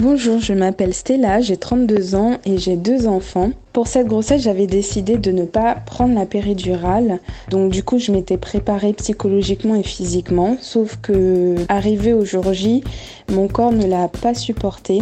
Bonjour, 0.00 0.38
je 0.38 0.52
m'appelle 0.52 0.94
Stella, 0.94 1.40
j'ai 1.40 1.56
32 1.56 2.14
ans 2.14 2.38
et 2.44 2.56
j'ai 2.56 2.76
deux 2.76 3.08
enfants. 3.08 3.50
Pour 3.72 3.88
cette 3.88 4.06
grossesse, 4.06 4.42
j'avais 4.42 4.68
décidé 4.68 5.16
de 5.16 5.32
ne 5.32 5.42
pas 5.42 5.74
prendre 5.74 6.14
la 6.14 6.24
péridurale. 6.24 7.18
Donc 7.50 7.72
du 7.72 7.82
coup, 7.82 7.98
je 7.98 8.12
m'étais 8.12 8.36
préparée 8.36 8.92
psychologiquement 8.92 9.74
et 9.74 9.82
physiquement, 9.82 10.56
sauf 10.60 10.98
que 11.02 11.56
arrivé 11.68 12.12
au 12.12 12.24
jour 12.24 12.52
J, 12.52 12.84
mon 13.32 13.48
corps 13.48 13.72
ne 13.72 13.88
l'a 13.88 14.06
pas 14.06 14.34
supporté. 14.34 15.00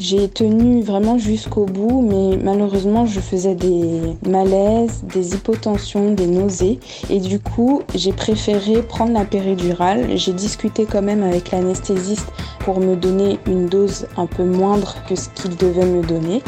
J'ai 0.00 0.30
tenu 0.30 0.80
vraiment 0.80 1.18
jusqu'au 1.18 1.66
bout, 1.66 2.00
mais 2.00 2.38
malheureusement, 2.42 3.04
je 3.04 3.20
faisais 3.20 3.54
des 3.54 4.00
malaises, 4.26 5.02
des 5.12 5.34
hypotensions, 5.34 6.14
des 6.14 6.26
nausées. 6.26 6.80
Et 7.10 7.20
du 7.20 7.38
coup, 7.38 7.82
j'ai 7.94 8.14
préféré 8.14 8.82
prendre 8.82 9.12
la 9.12 9.26
péridurale. 9.26 10.16
J'ai 10.16 10.32
discuté 10.32 10.86
quand 10.90 11.02
même 11.02 11.22
avec 11.22 11.50
l'anesthésiste 11.50 12.28
pour 12.60 12.80
me 12.80 12.96
donner 12.96 13.38
une 13.46 13.66
dose 13.66 14.06
un 14.16 14.24
peu 14.24 14.42
moindre 14.42 14.96
que 15.06 15.14
ce 15.14 15.28
qu'il 15.34 15.54
devait 15.58 15.84
me 15.84 16.02
donner 16.02 16.42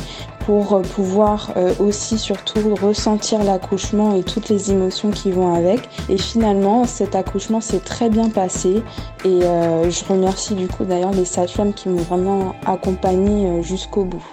pour 0.46 0.74
euh, 0.74 0.82
pouvoir 0.82 1.52
euh, 1.56 1.74
aussi 1.78 2.18
surtout 2.18 2.74
ressentir 2.74 3.42
l'accouchement 3.44 4.14
et 4.14 4.22
toutes 4.22 4.48
les 4.48 4.70
émotions 4.70 5.10
qui 5.10 5.30
vont 5.30 5.54
avec. 5.54 5.88
Et 6.08 6.18
finalement, 6.18 6.84
cet 6.84 7.14
accouchement 7.14 7.60
s'est 7.60 7.80
très 7.80 8.10
bien 8.10 8.28
passé 8.28 8.82
et 9.24 9.44
euh, 9.44 9.90
je 9.90 10.04
remercie 10.04 10.54
du 10.54 10.68
coup 10.68 10.84
d'ailleurs 10.84 11.12
les 11.12 11.24
sages-femmes 11.24 11.72
qui 11.72 11.88
m'ont 11.88 12.02
vraiment 12.02 12.54
accompagnée 12.66 13.62
jusqu'au 13.62 14.04
bout. 14.04 14.24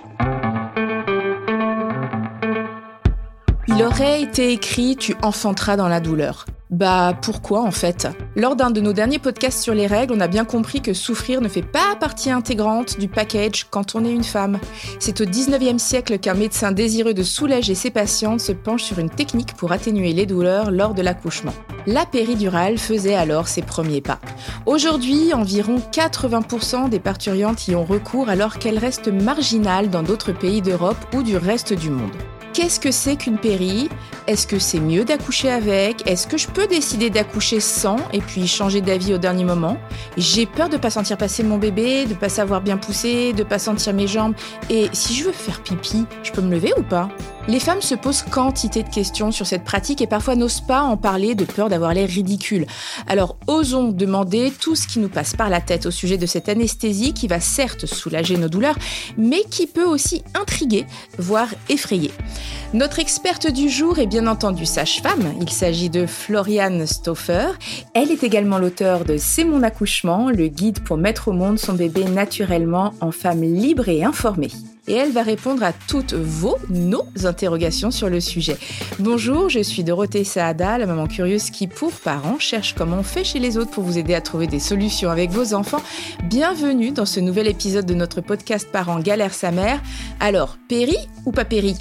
Il 3.68 3.84
aurait 3.84 4.22
été 4.22 4.52
écrit 4.52 4.96
Tu 4.98 5.16
enfanteras 5.22 5.78
dans 5.78 5.88
la 5.88 6.00
douleur. 6.00 6.46
Bah 6.70 7.18
pourquoi 7.20 7.62
en 7.62 7.72
fait? 7.72 8.08
Lors 8.36 8.56
d'un 8.56 8.70
de 8.70 8.80
nos 8.80 8.94
derniers 8.94 9.18
podcasts 9.18 9.64
sur 9.64 9.74
les 9.74 9.88
règles, 9.88 10.14
on 10.16 10.20
a 10.20 10.28
bien 10.28 10.46
compris 10.46 10.82
que 10.82 10.94
souffrir 10.94 11.42
ne 11.42 11.48
fait 11.48 11.64
pas 11.64 11.96
partie 12.00 12.30
intégrante 12.30 13.00
du 13.00 13.08
package 13.08 13.66
quand 13.72 13.96
on 13.96 14.06
est 14.06 14.12
une 14.12 14.24
femme. 14.24 14.60
C'est 15.00 15.20
au 15.20 15.26
19e 15.26 15.80
siècle 15.80 16.20
qu'un 16.20 16.36
médecin 16.36 16.72
désireux 16.72 17.16
de 17.16 17.24
soulager 17.24 17.74
ses 17.74 17.90
patientes 17.90 18.40
se 18.40 18.52
penche 18.52 18.84
sur 18.84 19.00
une 19.00 19.10
technique 19.10 19.56
pour 19.56 19.72
atténuer 19.72 20.14
les 20.14 20.28
douleurs 20.28 20.70
lors 20.70 20.94
de 20.94 21.02
l'accouchement. 21.02 21.56
La 21.88 22.06
péridurale 22.06 22.78
faisait 22.78 23.16
alors 23.16 23.48
ses 23.48 23.64
premiers 23.64 24.02
pas. 24.02 24.20
Aujourd'hui, 24.68 25.34
environ 25.34 25.78
80% 25.92 26.88
des 26.90 27.00
parturiantes 27.00 27.68
y 27.68 27.76
ont 27.76 27.84
recours 27.84 28.30
alors 28.30 28.60
qu'elles 28.60 28.78
restent 28.78 29.08
marginales 29.08 29.90
dans 29.90 30.04
d'autres 30.04 30.34
pays 30.34 30.62
d'Europe 30.62 31.04
ou 31.16 31.24
du 31.24 31.36
reste 31.36 31.74
du 31.74 31.90
monde. 31.90 32.14
Qu'est-ce 32.54 32.80
que 32.80 32.92
c'est 32.92 33.16
qu'une 33.16 33.38
péri? 33.38 33.90
Est-ce 34.28 34.48
que 34.48 34.60
c'est 34.60 34.80
mieux 34.80 35.06
d'accoucher 35.06 35.52
avec? 35.52 36.10
Est-ce 36.10 36.28
que 36.28 36.38
je 36.38 36.48
peux 36.48 36.68
décider 36.68 37.10
d'accoucher 37.10 37.60
sans 37.60 37.98
et 38.12 38.20
puis 38.20 38.48
changer 38.48 38.82
d'avis 38.82 39.14
au 39.14 39.18
dernier 39.18 39.44
moment? 39.44 39.78
J'ai 40.18 40.46
peur 40.46 40.70
de 40.70 40.78
pas 40.78 40.90
sentir 40.90 41.18
passer 41.18 41.44
mon 41.44 41.58
bébé, 41.58 42.06
de 42.06 42.14
pas 42.14 42.30
savoir 42.30 42.62
bien 42.62 42.78
pousser, 42.78 43.34
de 43.34 43.44
pas 43.44 43.60
sentir 43.60 43.94
mes 43.94 44.08
jambes. 44.08 44.34
Et 44.70 44.90
si 44.94 45.14
je 45.14 45.26
veux 45.26 45.32
faire 45.32 45.62
pipi, 45.62 46.06
je 46.24 46.32
peux 46.32 46.42
me 46.42 46.52
lever 46.52 46.74
ou 46.78 46.84
pas? 46.84 47.10
Les 47.50 47.60
femmes 47.60 47.82
se 47.82 47.96
posent 47.96 48.22
quantité 48.22 48.84
de 48.84 48.90
questions 48.90 49.32
sur 49.32 49.48
cette 49.48 49.64
pratique 49.64 50.02
et 50.02 50.08
parfois 50.08 50.36
n'osent 50.36 50.62
pas 50.62 50.82
en 50.82 50.98
parler 50.98 51.34
de 51.34 51.46
peur 51.46 51.68
d'avoir 51.68 51.96
l'air 51.96 52.08
ridicule. 52.08 52.68
Alors 53.08 53.38
osons 53.48 53.92
demander 53.92 54.52
tout 54.52 54.76
ce 54.76 54.88
qui 54.88 55.00
nous 55.00 55.10
passe 55.10 55.36
par 55.36 55.50
la 55.50 55.60
tête 55.60 55.88
au 55.88 55.92
sujet 55.92 56.20
de 56.20 56.28
cette 56.28 56.48
anesthésie 56.48 57.14
qui 57.14 57.28
va 57.28 57.40
certes 57.40 57.88
soulager 57.88 58.38
nos 58.38 58.50
douleurs, 58.50 58.78
mais 59.18 59.44
qui 59.50 59.66
peut 59.66 59.84
aussi 59.84 60.24
intriguer, 60.40 60.86
voire 61.18 61.50
effrayer. 61.70 62.12
Notre 62.74 63.00
experte 63.00 63.52
du 63.52 63.68
jour 63.68 63.98
est 63.98 64.06
bien 64.06 64.28
entendu 64.28 64.68
sage-femme. 64.68 65.34
Il 65.42 65.50
s'agit 65.50 65.90
de 65.90 66.06
Floriane 66.06 66.86
Stoffer. 66.86 67.48
Elle 67.96 68.12
est 68.12 68.24
également 68.24 68.60
l'auteur 68.60 69.06
de 69.06 69.18
C'est 69.18 69.44
mon 69.44 69.64
accouchement, 69.64 70.30
le 70.30 70.50
guide 70.50 70.82
pour 70.84 70.98
mettre 70.98 71.30
au 71.30 71.34
monde 71.34 71.58
son 71.58 71.74
bébé 71.74 72.04
naturellement 72.04 72.94
en 73.02 73.12
femme 73.12 73.42
libre 73.42 73.90
et 73.90 74.04
informée 74.04 74.52
et 74.90 74.96
elle 74.96 75.12
va 75.12 75.22
répondre 75.22 75.64
à 75.64 75.72
toutes 75.72 76.14
vos, 76.14 76.58
nos 76.70 77.06
interrogations 77.24 77.92
sur 77.92 78.10
le 78.10 78.20
sujet. 78.20 78.58
Bonjour, 78.98 79.48
je 79.48 79.60
suis 79.60 79.84
Dorothée 79.84 80.24
Saada, 80.24 80.78
la 80.78 80.88
maman 80.88 81.08
curieuse 81.08 81.52
qui, 81.52 81.68
pour 81.68 81.92
parents, 81.92 82.40
cherche 82.40 82.74
comment 82.76 82.98
on 82.98 83.04
fait 83.04 83.24
chez 83.24 83.40
les 83.40 83.58
autres 83.58 83.72
pour 83.72 83.84
vous 83.84 83.98
aider 83.98 84.16
à 84.16 84.22
trouver 84.22 84.48
des 84.48 84.60
solutions 84.60 85.12
avec 85.12 85.30
vos 85.30 85.54
enfants. 85.54 85.82
Bienvenue 86.24 86.92
dans 86.92 87.06
ce 87.06 87.20
nouvel 87.20 87.48
épisode 87.48 87.86
de 87.86 87.94
notre 87.94 88.20
podcast 88.20 88.68
Parents 88.72 89.00
galère 89.00 89.34
sa 89.34 89.52
mère. 89.52 89.80
Alors, 90.20 90.58
péri 90.68 90.98
ou 91.26 91.32
pas 91.32 91.46
péri? 91.46 91.76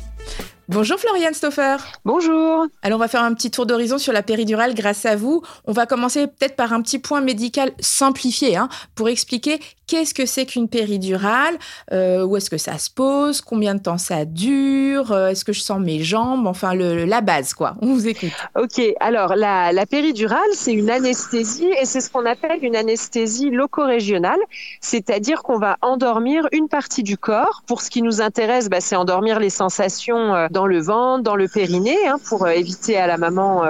Bonjour 0.69 0.99
Floriane 0.99 1.33
Stoffer. 1.33 1.79
Bonjour. 2.05 2.67
Alors 2.83 2.99
on 2.99 3.01
va 3.01 3.09
faire 3.09 3.23
un 3.23 3.33
petit 3.33 3.51
tour 3.51 3.65
d'horizon 3.65 3.97
sur 3.97 4.13
la 4.13 4.23
péridurale 4.23 4.75
grâce 4.75 5.07
à 5.07 5.17
vous. 5.17 5.43
On 5.65 5.73
va 5.73 5.87
commencer 5.87 6.27
peut-être 6.27 6.57
par 6.57 6.75
un 6.75 6.83
petit 6.83 6.99
point 6.99 7.23
médical 7.23 7.73
simplifié 7.81 8.55
hein, 8.55 8.69
pour 8.95 9.09
expliquer 9.09 9.61
qu'est-ce 9.89 10.15
que 10.15 10.27
c'est 10.27 10.47
qu'une 10.47 10.69
péridurale, 10.69 11.59
euh, 11.93 12.25
où 12.25 12.37
est-ce 12.37 12.51
que 12.51 12.59
ça 12.59 12.79
se 12.79 12.91
pose, 12.91 13.41
combien 13.41 13.75
de 13.75 13.81
temps 13.81 13.99
ça 13.99 14.25
dure, 14.25 15.11
euh, 15.11 15.31
est-ce 15.31 15.45
que 15.45 15.53
je 15.53 15.61
sens 15.61 15.81
mes 15.81 16.01
jambes, 16.01 16.47
enfin 16.47 16.75
la 16.75 17.21
base 17.21 17.55
quoi. 17.55 17.75
On 17.81 17.95
vous 17.95 18.07
écoute. 18.07 18.31
Ok, 18.55 18.81
alors 19.01 19.35
la, 19.35 19.73
péridurale 19.87 20.39
c'est 20.53 20.75
une 20.75 20.91
anesthésie 20.91 21.73
et 21.81 21.87
c'est 21.87 22.01
ce 22.01 22.11
qu'on 22.11 22.27
appelle 22.27 22.63
une 22.63 22.77
anesthésie 22.77 23.51
loco-régionale, 23.51 24.39
c'est-à-dire 24.81 25.43
qu'on 25.43 25.59
va 25.59 25.79
endormir 25.83 26.47
une 26.53 26.69
partie 26.69 27.03
du 27.03 27.17
corps. 27.17 27.63
Pour 27.67 27.81
ce 27.81 27.91
qui 27.91 28.03
nous 28.03 28.21
intéresse, 28.21 28.69
bah, 28.69 28.81
c'est 28.81 28.97
endormir 28.97 29.41
les 29.41 29.51
sensations. 29.51 30.35
Euh, 30.35 30.49
dans 30.51 30.67
le 30.67 30.81
ventre, 30.81 31.23
dans 31.23 31.37
le 31.37 31.49
périnée, 31.49 31.97
hein, 32.07 32.17
pour 32.29 32.47
éviter 32.49 32.97
à 32.99 33.07
la 33.07 33.17
maman 33.17 33.65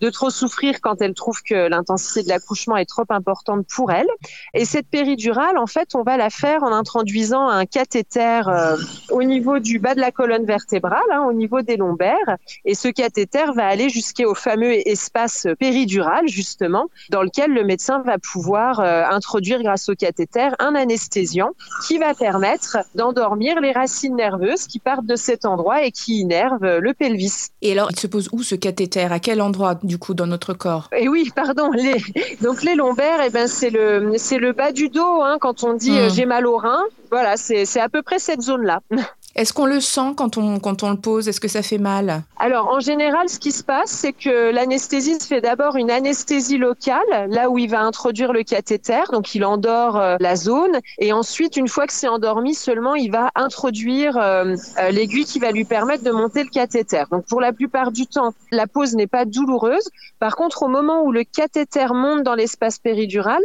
de 0.00 0.10
trop 0.10 0.30
souffrir 0.30 0.80
quand 0.80 1.00
elle 1.00 1.14
trouve 1.14 1.42
que 1.42 1.68
l'intensité 1.68 2.22
de 2.22 2.28
l'accouchement 2.28 2.76
est 2.76 2.86
trop 2.86 3.04
importante 3.10 3.66
pour 3.66 3.92
elle. 3.92 4.08
Et 4.54 4.64
cette 4.64 4.88
péridurale, 4.88 5.58
en 5.58 5.66
fait, 5.66 5.94
on 5.94 6.02
va 6.02 6.16
la 6.16 6.30
faire 6.30 6.62
en 6.62 6.72
introduisant 6.72 7.48
un 7.48 7.66
cathéter 7.66 8.42
euh, 8.48 8.76
au 9.10 9.22
niveau 9.22 9.58
du 9.58 9.78
bas 9.78 9.94
de 9.94 10.00
la 10.00 10.10
colonne 10.10 10.44
vertébrale, 10.44 11.00
hein, 11.12 11.24
au 11.28 11.32
niveau 11.32 11.62
des 11.62 11.76
lombaires. 11.76 12.36
Et 12.64 12.74
ce 12.74 12.88
cathéter 12.88 13.44
va 13.54 13.66
aller 13.66 13.88
jusqu'au 13.88 14.34
fameux 14.34 14.88
espace 14.88 15.46
péridural, 15.58 16.28
justement, 16.28 16.86
dans 17.10 17.22
lequel 17.22 17.52
le 17.52 17.64
médecin 17.64 18.02
va 18.02 18.18
pouvoir 18.18 18.80
euh, 18.80 19.04
introduire, 19.10 19.62
grâce 19.62 19.88
au 19.88 19.94
cathéter, 19.94 20.48
un 20.58 20.74
anesthésiant 20.74 21.50
qui 21.86 21.98
va 21.98 22.14
permettre 22.14 22.78
d'endormir 22.94 23.60
les 23.60 23.72
racines 23.72 24.16
nerveuses 24.16 24.66
qui 24.66 24.78
partent 24.78 25.06
de 25.06 25.16
cet 25.16 25.44
endroit 25.44 25.84
et 25.84 25.90
qui 25.90 26.20
innervent 26.20 26.78
le 26.78 26.94
pelvis. 26.94 27.48
Et 27.62 27.72
alors, 27.72 27.88
il 27.90 27.98
se 27.98 28.06
pose 28.06 28.28
où 28.32 28.42
ce 28.42 28.54
cathéter? 28.54 29.08
À 29.10 29.18
quel 29.18 29.42
endroit? 29.42 29.78
Du 29.90 29.98
coup 29.98 30.14
dans 30.14 30.28
notre 30.28 30.54
corps 30.54 30.88
Et 30.96 31.08
oui, 31.08 31.32
pardon. 31.34 31.72
Les... 31.74 32.00
Donc 32.40 32.62
les 32.62 32.76
lombaires, 32.76 33.20
eh 33.26 33.30
ben 33.30 33.48
c'est 33.48 33.70
le 33.70 34.12
c'est 34.16 34.38
le 34.38 34.52
bas 34.52 34.70
du 34.70 34.88
dos. 34.88 35.20
Hein, 35.20 35.38
quand 35.40 35.64
on 35.64 35.74
dit 35.74 35.98
euh, 35.98 36.06
hmm. 36.06 36.10
j'ai 36.10 36.26
mal 36.26 36.46
au 36.46 36.56
rein, 36.56 36.82
voilà, 37.10 37.36
c'est 37.36 37.80
à 37.80 37.88
peu 37.88 38.02
près 38.02 38.20
cette 38.20 38.40
zone 38.40 38.62
là. 38.62 38.80
Est-ce 39.36 39.52
qu'on 39.52 39.66
le 39.66 39.80
sent 39.80 40.14
quand 40.16 40.38
on, 40.38 40.58
quand 40.58 40.82
on 40.82 40.90
le 40.90 40.96
pose? 40.96 41.28
Est-ce 41.28 41.40
que 41.40 41.48
ça 41.48 41.62
fait 41.62 41.78
mal? 41.78 42.22
Alors, 42.42 42.68
en 42.68 42.80
général, 42.80 43.28
ce 43.28 43.38
qui 43.38 43.52
se 43.52 43.62
passe, 43.62 43.90
c'est 43.90 44.14
que 44.14 44.50
l'anesthésiste 44.50 45.24
fait 45.24 45.42
d'abord 45.42 45.76
une 45.76 45.90
anesthésie 45.90 46.56
locale, 46.56 47.28
là 47.28 47.50
où 47.50 47.58
il 47.58 47.68
va 47.68 47.82
introduire 47.82 48.32
le 48.32 48.44
cathéter, 48.44 49.02
donc 49.12 49.34
il 49.34 49.44
endort 49.44 49.98
euh, 49.98 50.16
la 50.20 50.36
zone, 50.36 50.80
et 50.98 51.12
ensuite, 51.12 51.58
une 51.58 51.68
fois 51.68 51.86
que 51.86 51.92
c'est 51.92 52.08
endormi, 52.08 52.54
seulement 52.54 52.94
il 52.94 53.12
va 53.12 53.30
introduire 53.34 54.16
euh, 54.16 54.56
euh, 54.78 54.90
l'aiguille 54.90 55.26
qui 55.26 55.38
va 55.38 55.52
lui 55.52 55.66
permettre 55.66 56.02
de 56.02 56.12
monter 56.12 56.42
le 56.42 56.48
cathéter. 56.48 57.02
Donc, 57.10 57.26
pour 57.26 57.42
la 57.42 57.52
plupart 57.52 57.92
du 57.92 58.06
temps, 58.06 58.32
la 58.52 58.66
pose 58.66 58.94
n'est 58.94 59.06
pas 59.06 59.26
douloureuse. 59.26 59.90
Par 60.18 60.34
contre, 60.34 60.62
au 60.62 60.68
moment 60.68 61.02
où 61.02 61.12
le 61.12 61.24
cathéter 61.24 61.92
monte 61.92 62.22
dans 62.22 62.34
l'espace 62.34 62.78
péridural, 62.78 63.42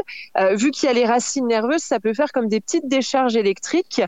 vu 0.54 0.72
qu'il 0.72 0.88
y 0.88 0.90
a 0.90 0.94
les 0.94 1.06
racines 1.06 1.48
nerveuses, 1.48 1.82
ça 1.82 2.00
peut 2.00 2.14
faire 2.14 2.32
comme 2.32 2.48
des 2.48 2.62
petites 2.62 2.88
décharges 2.88 3.36
électriques. 3.36 4.02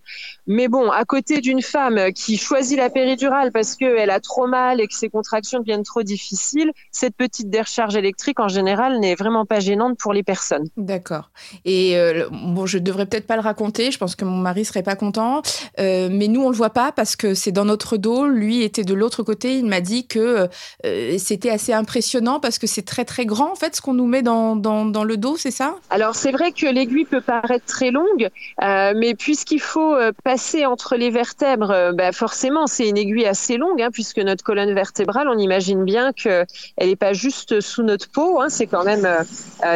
Mais 0.47 0.67
bon, 0.67 0.91
à 0.91 1.03
côté 1.05 1.41
d'une 1.41 1.61
femme 1.61 2.11
qui 2.13 2.37
choisit 2.37 2.77
la 2.77 2.89
péridurale 2.89 3.51
parce 3.51 3.75
qu'elle 3.75 4.09
a 4.09 4.19
trop 4.19 4.47
mal 4.47 4.76
et 4.79 4.87
que 4.87 4.95
ses 4.95 5.09
contractions 5.09 5.59
deviennent 5.59 5.83
trop 5.83 6.03
difficiles, 6.03 6.71
cette 6.91 7.15
petite 7.15 7.49
décharge 7.49 7.95
électrique 7.95 8.39
en 8.39 8.47
général 8.47 8.99
n'est 8.99 9.15
vraiment 9.15 9.45
pas 9.45 9.59
gênante 9.59 9.97
pour 9.99 10.13
les 10.13 10.23
personnes. 10.23 10.65
D'accord. 10.77 11.29
Et 11.65 11.97
euh, 11.97 12.27
bon, 12.31 12.65
je 12.65 12.77
devrais 12.77 13.05
peut-être 13.05 13.27
pas 13.27 13.35
le 13.35 13.41
raconter, 13.41 13.91
je 13.91 13.97
pense 13.97 14.15
que 14.15 14.25
mon 14.25 14.37
mari 14.37 14.65
serait 14.65 14.83
pas 14.83 14.95
content, 14.95 15.41
euh, 15.79 16.09
mais 16.11 16.27
nous 16.27 16.41
on 16.41 16.49
le 16.49 16.55
voit 16.55 16.71
pas 16.71 16.91
parce 16.91 17.15
que 17.15 17.33
c'est 17.33 17.51
dans 17.51 17.65
notre 17.65 17.97
dos. 17.97 18.27
Lui 18.27 18.63
était 18.63 18.83
de 18.83 18.93
l'autre 18.93 19.23
côté. 19.23 19.57
Il 19.57 19.65
m'a 19.65 19.81
dit 19.81 20.07
que 20.07 20.47
euh, 20.85 21.17
c'était 21.17 21.49
assez 21.51 21.73
impressionnant 21.73 22.39
parce 22.39 22.57
que 22.57 22.67
c'est 22.67 22.85
très 22.85 23.05
très 23.05 23.25
grand 23.25 23.51
en 23.51 23.55
fait 23.55 23.75
ce 23.75 23.81
qu'on 23.81 23.93
nous 23.93 24.07
met 24.07 24.21
dans, 24.21 24.55
dans, 24.55 24.85
dans 24.85 25.03
le 25.03 25.17
dos, 25.17 25.37
c'est 25.37 25.51
ça? 25.51 25.75
Alors 25.89 26.15
c'est 26.15 26.31
vrai 26.31 26.51
que 26.51 26.65
l'aiguille 26.65 27.05
peut 27.05 27.21
paraître 27.21 27.65
très 27.65 27.91
longue, 27.91 28.29
mais 28.59 29.13
puisqu'il 29.15 29.61
faut 29.61 29.95
passer 30.23 30.65
entre 30.65 30.95
les 30.95 31.09
vertèbres 31.09 31.27
vertèbre, 31.27 31.93
bah 31.93 32.11
forcément, 32.11 32.67
c'est 32.67 32.87
une 32.87 32.97
aiguille 32.97 33.25
assez 33.25 33.57
longue, 33.57 33.81
hein, 33.81 33.89
puisque 33.91 34.19
notre 34.19 34.43
colonne 34.43 34.66
vertébrale, 34.73 35.27
on 35.27 35.37
imagine 35.37 35.83
bien 35.83 36.13
qu'elle 36.13 36.45
n'est 36.79 36.95
pas 36.95 37.13
juste 37.13 37.61
sous 37.61 37.83
notre 37.83 38.09
peau, 38.09 38.41
hein, 38.41 38.49
c'est 38.49 38.67
quand 38.67 38.83
même 38.83 39.07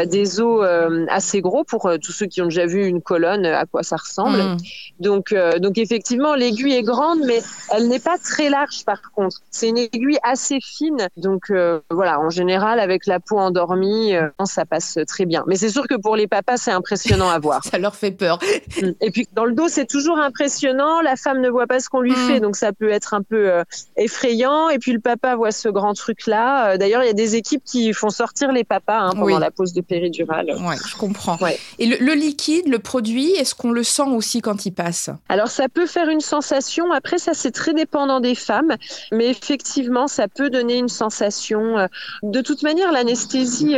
des 0.05 0.41
os 0.41 0.65
assez 1.09 1.41
gros 1.41 1.63
pour 1.63 1.91
tous 2.01 2.11
ceux 2.11 2.25
qui 2.25 2.41
ont 2.41 2.45
déjà 2.45 2.65
vu 2.65 2.85
une 2.85 3.01
colonne, 3.01 3.45
à 3.45 3.65
quoi 3.65 3.83
ça 3.83 3.97
ressemble. 3.97 4.38
Mm. 4.38 4.57
Donc, 4.99 5.35
donc 5.59 5.77
effectivement, 5.77 6.35
l'aiguille 6.35 6.73
est 6.73 6.83
grande, 6.83 7.19
mais 7.25 7.41
elle 7.69 7.88
n'est 7.88 7.99
pas 7.99 8.17
très 8.17 8.49
large 8.49 8.83
par 8.85 9.01
contre. 9.13 9.41
C'est 9.49 9.69
une 9.69 9.77
aiguille 9.77 10.19
assez 10.23 10.59
fine, 10.61 11.07
donc 11.17 11.51
voilà, 11.89 12.19
en 12.19 12.29
général, 12.29 12.79
avec 12.79 13.05
la 13.05 13.19
peau 13.19 13.37
endormie, 13.37 14.13
ça 14.45 14.65
passe 14.65 14.97
très 15.07 15.25
bien. 15.25 15.44
Mais 15.47 15.55
c'est 15.55 15.69
sûr 15.69 15.87
que 15.87 15.95
pour 15.95 16.15
les 16.15 16.27
papas, 16.27 16.57
c'est 16.57 16.71
impressionnant 16.71 17.29
à 17.29 17.39
voir. 17.39 17.63
ça 17.71 17.77
leur 17.77 17.95
fait 17.95 18.11
peur. 18.11 18.39
Mm. 18.81 18.91
Et 19.01 19.11
puis 19.11 19.27
dans 19.33 19.45
le 19.45 19.53
dos, 19.53 19.67
c'est 19.67 19.85
toujours 19.85 20.17
impressionnant. 20.17 21.01
La 21.01 21.15
femme 21.15 21.41
ne 21.41 21.49
voit 21.49 21.67
pas 21.67 21.79
ce 21.79 21.89
qu'on 21.89 22.01
lui 22.01 22.11
mm. 22.11 22.27
fait, 22.27 22.39
donc 22.39 22.55
ça 22.55 22.73
peut 22.73 22.89
être 22.89 23.13
un 23.13 23.21
peu 23.21 23.49
euh, 23.49 23.63
effrayant. 23.97 24.69
Et 24.69 24.79
puis 24.81 24.92
le 24.92 25.00
papa 25.00 25.36
voit 25.36 25.51
ce 25.51 25.69
grand 25.69 25.94
truc-là. 25.94 26.72
Euh, 26.72 26.78
d'ailleurs, 26.78 27.04
il 27.04 27.07
y 27.07 27.10
a 27.10 27.13
des 27.13 27.36
équipes 27.36 27.63
qui 27.63 27.94
font 27.94 28.10
sortir 28.10 28.51
les 28.51 28.66
papas 28.66 29.00
hein, 29.00 29.12
pendant 29.16 29.39
la 29.39 29.51
pause 29.51 29.74
de 29.74 29.81
péridurale. 29.81 30.54
Oui, 30.60 30.75
je 30.86 30.98
comprends. 30.98 31.38
Et 31.80 31.86
le, 31.86 32.13
liquide, 32.13 32.68
le 32.68 32.80
produit, 32.80 33.31
est-ce 33.31 33.56
qu'on 33.56 33.72
le 33.72 33.83
sent 33.83 34.10
aussi 34.10 34.42
quand 34.42 34.66
il 34.66 34.72
passe? 34.72 35.10
Alors 35.30 35.48
ça 35.48 35.69
peut 35.69 35.86
faire 35.86 36.10
une 36.10 36.19
sensation. 36.19 36.92
Après, 36.92 37.19
ça 37.19 37.33
c'est 37.33 37.51
très 37.51 37.74
dépendant 37.74 38.19
des 38.19 38.36
femmes, 38.36 38.75
mais 39.12 39.30
effectivement, 39.30 40.07
ça 40.07 40.28
peut 40.28 40.50
donner 40.50 40.78
une 40.78 40.89
sensation. 40.89 41.78
Euh, 41.78 41.88
de 42.24 42.42
toute 42.42 42.63
manière, 42.63 42.92
l'anesthésie, 42.92 43.78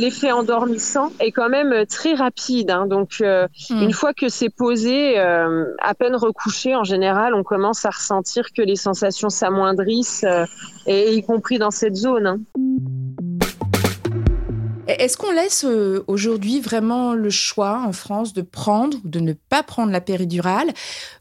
l'effet 0.00 0.30
endormissant 0.30 1.10
est 1.20 1.32
quand 1.32 1.48
même 1.48 1.86
très 1.86 2.14
rapide. 2.14 2.70
Hein. 2.70 2.86
donc 2.86 3.20
mm. 3.20 3.82
une 3.82 3.92
fois 3.92 4.12
que 4.12 4.28
c'est 4.28 4.50
posé, 4.50 5.18
à 5.18 5.94
peine 5.98 6.14
recouché, 6.14 6.76
en 6.76 6.84
général, 6.84 7.34
on 7.34 7.42
commence 7.42 7.84
à 7.84 7.90
ressentir 7.90 8.52
que 8.52 8.62
les 8.62 8.76
sensations 8.76 9.30
s'amoindrissent, 9.30 10.17
euh, 10.24 10.46
et 10.86 11.14
y 11.14 11.22
compris 11.22 11.58
dans 11.58 11.70
cette 11.70 11.96
zone. 11.96 12.26
Hein. 12.26 12.40
Est-ce 14.88 15.18
qu'on 15.18 15.32
laisse 15.32 15.66
euh, 15.66 16.02
aujourd'hui 16.06 16.60
vraiment 16.60 17.12
le 17.12 17.28
choix 17.28 17.82
en 17.86 17.92
France 17.92 18.32
de 18.32 18.40
prendre 18.40 18.96
ou 19.04 19.08
de 19.08 19.20
ne 19.20 19.34
pas 19.34 19.62
prendre 19.62 19.92
la 19.92 20.00
péridurale? 20.00 20.72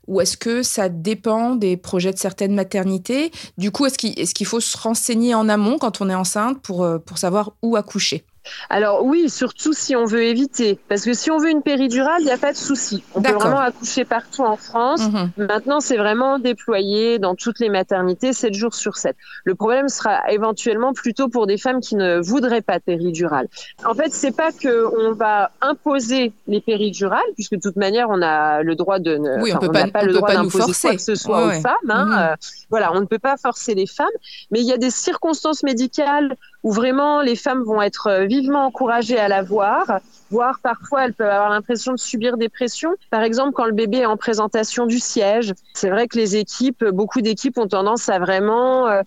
Ou 0.08 0.22
est-ce 0.22 0.38
que 0.38 0.64
ça 0.64 0.88
dépend 0.88 1.56
des 1.56 1.76
projets 1.76 2.14
de 2.14 2.18
certaines 2.18 2.56
maternités? 2.56 3.32
Du 3.58 3.72
coup, 3.72 3.86
est-ce 3.86 4.34
qu'il 4.34 4.46
faut 4.46 4.62
se 4.62 4.78
renseigner 4.78 5.36
en 5.36 5.50
amont 5.50 5.78
quand 5.80 6.00
on 6.00 6.10
est 6.10 6.16
enceinte 6.16 6.62
pour, 6.62 6.86
euh, 6.86 6.98
pour 6.98 7.18
savoir 7.18 7.52
où 7.62 7.76
accoucher? 7.76 8.24
Alors 8.70 9.04
oui, 9.04 9.30
surtout 9.30 9.74
si 9.74 9.96
on 9.96 10.06
veut 10.06 10.24
éviter, 10.24 10.80
parce 10.90 11.04
que 11.04 11.14
si 11.14 11.32
on 11.32 11.38
veut 11.38 11.50
une 11.50 11.62
péridurale, 11.62 12.20
il 12.20 12.26
n'y 12.26 12.32
a 12.32 12.38
pas 12.38 12.52
de 12.52 12.58
souci. 12.58 13.04
On 13.16 13.22
peut 13.22 13.34
vraiment 13.34 13.60
accoucher 13.60 14.06
partout 14.06 14.44
en 14.44 14.58
France. 14.58 15.02
Mhm. 15.02 15.32
Maintenant, 15.38 15.80
c'est 15.80 15.98
vraiment 15.98 16.40
déployé 16.40 17.20
dans 17.20 17.36
toutes 17.36 17.60
les 17.60 17.70
maternités 17.70 18.34
7 18.34 18.54
jours 18.54 18.74
sur 18.74 18.98
7. 18.98 19.16
Le 19.46 19.56
problème 19.56 19.88
sera 19.90 20.32
éventuellement 20.32 20.94
plutôt 20.94 21.30
pour 21.30 21.48
des 21.48 21.58
femmes 21.58 21.80
qui 21.80 21.96
ne 21.96 22.20
voudraient 22.20 22.62
pas 22.62 22.80
de 22.80 22.84
péridurale. 22.84 23.48
En 23.86 23.94
fait, 23.94 24.12
c'est 24.12 24.36
pas 24.36 24.52
que 24.52 24.86
on 24.98 25.14
va 25.14 25.52
imposer 25.62 26.32
les 26.48 26.62
péridurales, 26.62 27.20
puisque 27.36 27.56
de 27.56 27.62
toute 27.62 27.76
manière, 27.76 28.08
on 28.10 28.22
a 28.22 28.64
le 28.64 28.76
droit 28.76 29.00
de 29.00 29.18
ne, 29.18 29.42
oui, 29.42 29.52
on 29.54 29.60
peut 29.60 29.72
pas, 29.72 30.04
le 30.04 30.14
droit 30.14 30.34
d'imposer 30.34 30.74
quoi 30.82 30.96
que 30.96 31.02
ce 31.02 31.16
soit 31.16 31.46
aux 31.46 31.62
femmes. 31.62 31.74
Hein. 31.90 32.06
Mhm. 32.06 32.18
Euh, 32.18 32.36
voilà, 32.70 32.94
on 32.94 33.02
ne 33.02 33.06
peut 33.06 33.20
pas 33.20 33.38
forcer 33.38 33.76
les 33.76 33.88
femmes, 33.88 34.08
mais 34.52 34.60
il 34.60 34.66
y 34.66 34.74
a 34.74 34.78
des 34.78 34.92
circonstances 34.92 35.64
médicales 35.64 36.36
où 36.68 36.72
vraiment 36.74 37.22
les 37.22 37.38
femmes 37.38 37.64
vont 37.64 37.82
être 37.82 38.08
euh, 38.08 38.26
vivement 38.26 38.66
encouragées 38.66 39.18
à 39.18 39.30
la 39.30 39.42
voir, 39.42 40.02
voire 40.30 40.60
parfois 40.62 41.06
elles 41.06 41.14
peuvent 41.14 41.30
avoir 41.30 41.50
l'impression 41.50 41.94
de 41.94 41.98
subir 41.98 42.36
des 42.36 42.50
pressions. 42.50 42.94
Par 43.10 43.22
exemple, 43.22 43.54
quand 43.54 43.64
le 43.64 43.72
bébé 43.72 44.00
est 44.00 44.06
en 44.06 44.18
présentation 44.18 44.86
du 44.86 45.00
siège, 45.00 45.54
c'est 45.74 45.90
vrai 45.90 46.10
que 46.10 46.18
les 46.18 46.36
équipes, 46.36 46.84
beaucoup 46.84 47.22
d'équipes 47.22 47.58
ont 47.58 47.70
tendance 47.70 48.10
à 48.10 48.20
vraiment 48.20 48.86
euh, 48.90 49.02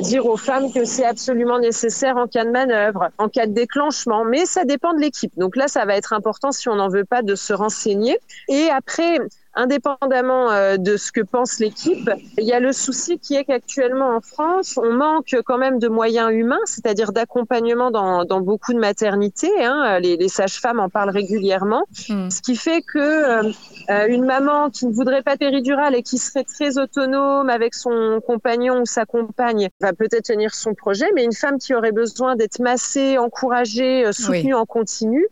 dire 0.00 0.24
aux 0.24 0.38
femmes 0.38 0.72
que 0.72 0.86
c'est 0.86 1.04
absolument 1.04 1.58
nécessaire 1.58 2.16
en 2.16 2.26
cas 2.26 2.46
de 2.46 2.50
manœuvre, 2.50 3.10
en 3.18 3.28
cas 3.28 3.46
de 3.46 3.52
déclenchement, 3.52 4.24
mais 4.24 4.46
ça 4.46 4.64
dépend 4.64 4.94
de 4.94 5.00
l'équipe. 5.00 5.32
Donc 5.36 5.56
là, 5.56 5.68
ça 5.68 5.84
va 5.84 5.96
être 5.96 6.14
important 6.14 6.52
si 6.52 6.70
on 6.70 6.76
n'en 6.76 6.88
veut 6.88 7.04
pas 7.04 7.20
de 7.20 7.34
se 7.34 7.52
renseigner. 7.52 8.16
Et 8.48 8.70
après, 8.70 9.18
indépendamment 9.56 10.50
euh, 10.50 10.76
de 10.76 10.96
ce 10.96 11.12
que 11.12 11.20
pense 11.20 11.58
l'équipe, 11.58 12.10
il 12.38 12.44
y 12.44 12.52
a 12.52 12.60
le 12.60 12.72
souci 12.72 13.18
qui 13.18 13.34
est 13.34 13.44
qu'actuellement 13.44 14.16
en 14.16 14.20
France, 14.20 14.78
on 14.82 14.92
manque 14.92 15.36
quand 15.44 15.58
même 15.58 15.78
de 15.78 15.88
moyens 15.88 16.32
humains, 16.32 16.60
c'est-à-dire 16.64 17.12
d'accompagnement 17.12 17.90
dans, 17.90 18.24
dans, 18.24 18.40
beaucoup 18.40 18.72
de 18.72 18.78
maternités. 18.78 19.64
Hein. 19.64 20.00
Les, 20.00 20.16
les 20.16 20.28
sages-femmes 20.28 20.80
en 20.80 20.88
parlent 20.88 21.10
régulièrement, 21.10 21.84
hmm. 22.08 22.30
ce 22.30 22.42
qui 22.42 22.56
fait 22.56 22.82
que 22.82 22.98
euh, 22.98 23.52
euh, 23.90 24.06
une 24.08 24.24
maman 24.24 24.70
qui 24.70 24.86
ne 24.86 24.92
voudrait 24.92 25.22
pas 25.22 25.36
péridurale 25.36 25.94
et 25.94 26.02
qui 26.02 26.18
serait 26.18 26.44
très 26.44 26.78
autonome 26.78 27.48
avec 27.48 27.74
son 27.74 28.20
compagnon 28.26 28.80
ou 28.80 28.86
sa 28.86 29.04
compagne 29.04 29.68
va 29.80 29.92
peut-être 29.92 30.24
tenir 30.24 30.54
son 30.54 30.74
projet, 30.74 31.06
mais 31.14 31.24
une 31.24 31.32
femme 31.32 31.58
qui 31.58 31.74
aurait 31.74 31.92
besoin 31.92 32.36
d'être 32.36 32.58
massée, 32.58 33.18
encouragée, 33.18 34.10
soutenue 34.12 34.54
en 34.54 34.64
continu, 34.64 35.26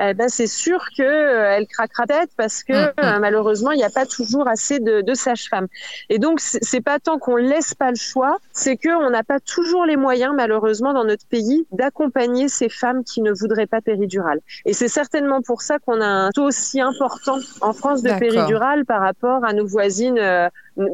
eh 0.00 0.14
ben 0.14 0.28
c'est 0.28 0.46
sûr 0.46 0.84
que 0.96 1.02
euh, 1.02 1.56
elle 1.56 1.66
craquera 1.66 2.06
tête 2.06 2.30
parce 2.36 2.64
que 2.64 2.72
mm. 2.72 2.92
Euh, 3.00 3.18
malheureusement 3.18 3.70
il 3.70 3.76
n'y 3.76 3.84
a 3.84 3.90
pas 3.90 4.06
toujours 4.06 4.48
assez 4.48 4.78
de, 4.80 5.00
de 5.00 5.14
sages-femmes. 5.14 5.68
Et 6.08 6.18
donc 6.18 6.40
c'est 6.40 6.80
pas 6.80 6.98
tant 6.98 7.18
qu'on 7.18 7.36
laisse 7.36 7.74
pas 7.74 7.90
le 7.90 7.96
choix, 7.96 8.38
c'est 8.52 8.76
que 8.76 8.88
on 8.88 9.10
n'a 9.10 9.22
pas 9.22 9.40
toujours 9.40 9.84
les 9.84 9.96
moyens 9.96 10.34
malheureusement 10.34 10.92
dans 10.92 11.04
notre 11.04 11.26
pays 11.26 11.66
d'accompagner 11.72 12.48
ces 12.48 12.68
femmes 12.68 13.04
qui 13.04 13.20
ne 13.22 13.32
voudraient 13.32 13.66
pas 13.66 13.80
péridurale. 13.80 14.40
Et 14.64 14.72
c'est 14.72 14.88
certainement 14.88 15.42
pour 15.42 15.62
ça 15.62 15.78
qu'on 15.78 16.00
a 16.00 16.06
un 16.06 16.30
taux 16.30 16.44
aussi 16.44 16.80
important 16.80 17.38
en 17.60 17.72
France 17.72 18.02
de 18.02 18.10
péridurale 18.18 18.84
par 18.84 19.00
rapport 19.00 19.44
à 19.44 19.52
nos 19.52 19.66
voisines 19.66 20.18
euh, 20.18 20.48